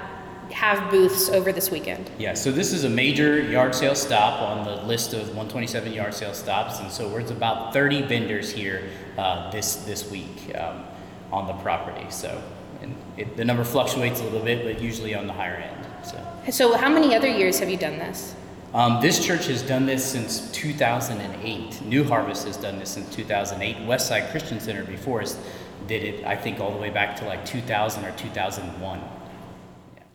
[0.52, 2.10] have booths over this weekend?
[2.18, 6.14] Yeah, so this is a major yard sale stop on the list of 127 yard
[6.14, 8.88] sale stops, and so there's about 30 vendors here
[9.18, 10.84] uh, this this week um,
[11.32, 12.06] on the property.
[12.10, 12.42] So,
[12.80, 15.86] and it, the number fluctuates a little bit, but usually on the higher end.
[16.04, 16.26] So.
[16.50, 18.34] So, how many other years have you done this?
[18.74, 21.82] Um, this church has done this since 2008.
[21.82, 23.76] New Harvest has done this since 2008.
[23.86, 25.38] Westside Christian Center before us
[25.86, 29.00] did it, I think, all the way back to like 2000 or 2001.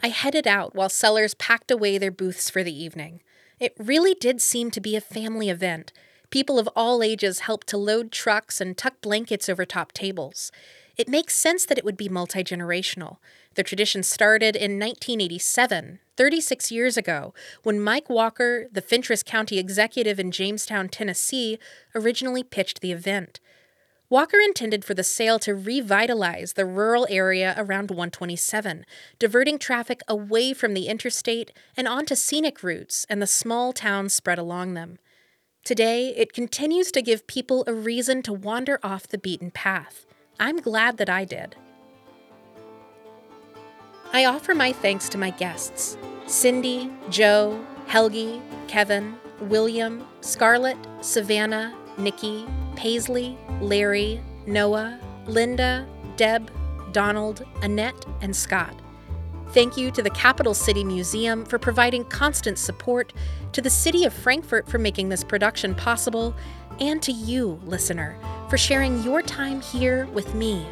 [0.01, 3.21] I headed out while sellers packed away their booths for the evening.
[3.59, 5.91] It really did seem to be a family event.
[6.29, 10.51] People of all ages helped to load trucks and tuck blankets over top tables.
[10.97, 13.17] It makes sense that it would be multi generational.
[13.55, 17.33] The tradition started in 1987, 36 years ago,
[17.63, 21.57] when Mike Walker, the Fentress County executive in Jamestown, Tennessee,
[21.95, 23.39] originally pitched the event.
[24.10, 28.86] Walker intended for the sale to revitalize the rural area around 127,
[29.20, 34.39] diverting traffic away from the interstate and onto scenic routes and the small towns spread
[34.39, 34.97] along them.
[35.66, 40.05] Today, it continues to give people a reason to wander off the beaten path.
[40.39, 41.58] I'm glad that I did.
[44.14, 45.97] I offer my thanks to my guests
[46.28, 52.45] Cindy, Joe, Helgi, Kevin, William, Scarlett, Savannah, Nikki,
[52.78, 56.51] Paisley, Larry, Noah, Linda, Deb,
[56.93, 58.73] Donald, Annette, and Scott.
[59.49, 63.13] Thank you to the Capital City Museum for providing constant support,
[63.53, 66.36] to the City of Frankfort for making this production possible,
[66.80, 68.15] and to you, listener,
[68.49, 70.65] for sharing your time here with me.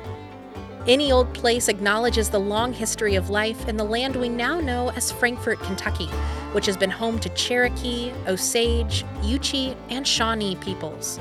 [0.88, 4.92] Any Old Place acknowledges the long history of life in the land we now know
[4.92, 6.08] as Frankfort, Kentucky,
[6.52, 11.20] which has been home to Cherokee, Osage, Yuchi, and Shawnee peoples.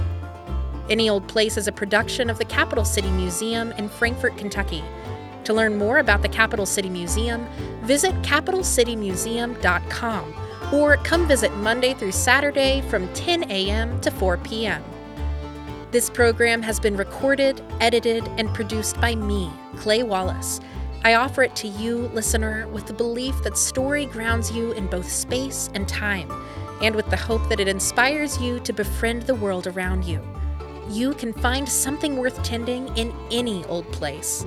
[0.90, 4.84] Any Old Place is a production of the Capital City Museum in Frankfort, Kentucky.
[5.44, 7.46] To learn more about the Capital City Museum,
[7.82, 10.34] visit capitalcitymuseum.com
[10.74, 13.98] or come visit Monday through Saturday from 10 a.m.
[14.02, 14.84] to 4 p.m.
[15.90, 20.60] This program has been recorded, edited, and produced by me, Clay Wallace.
[21.02, 25.10] I offer it to you, listener, with the belief that story grounds you in both
[25.10, 26.30] space and time,
[26.82, 30.20] and with the hope that it inspires you to befriend the world around you.
[30.90, 34.44] You can find something worth tending in any old place.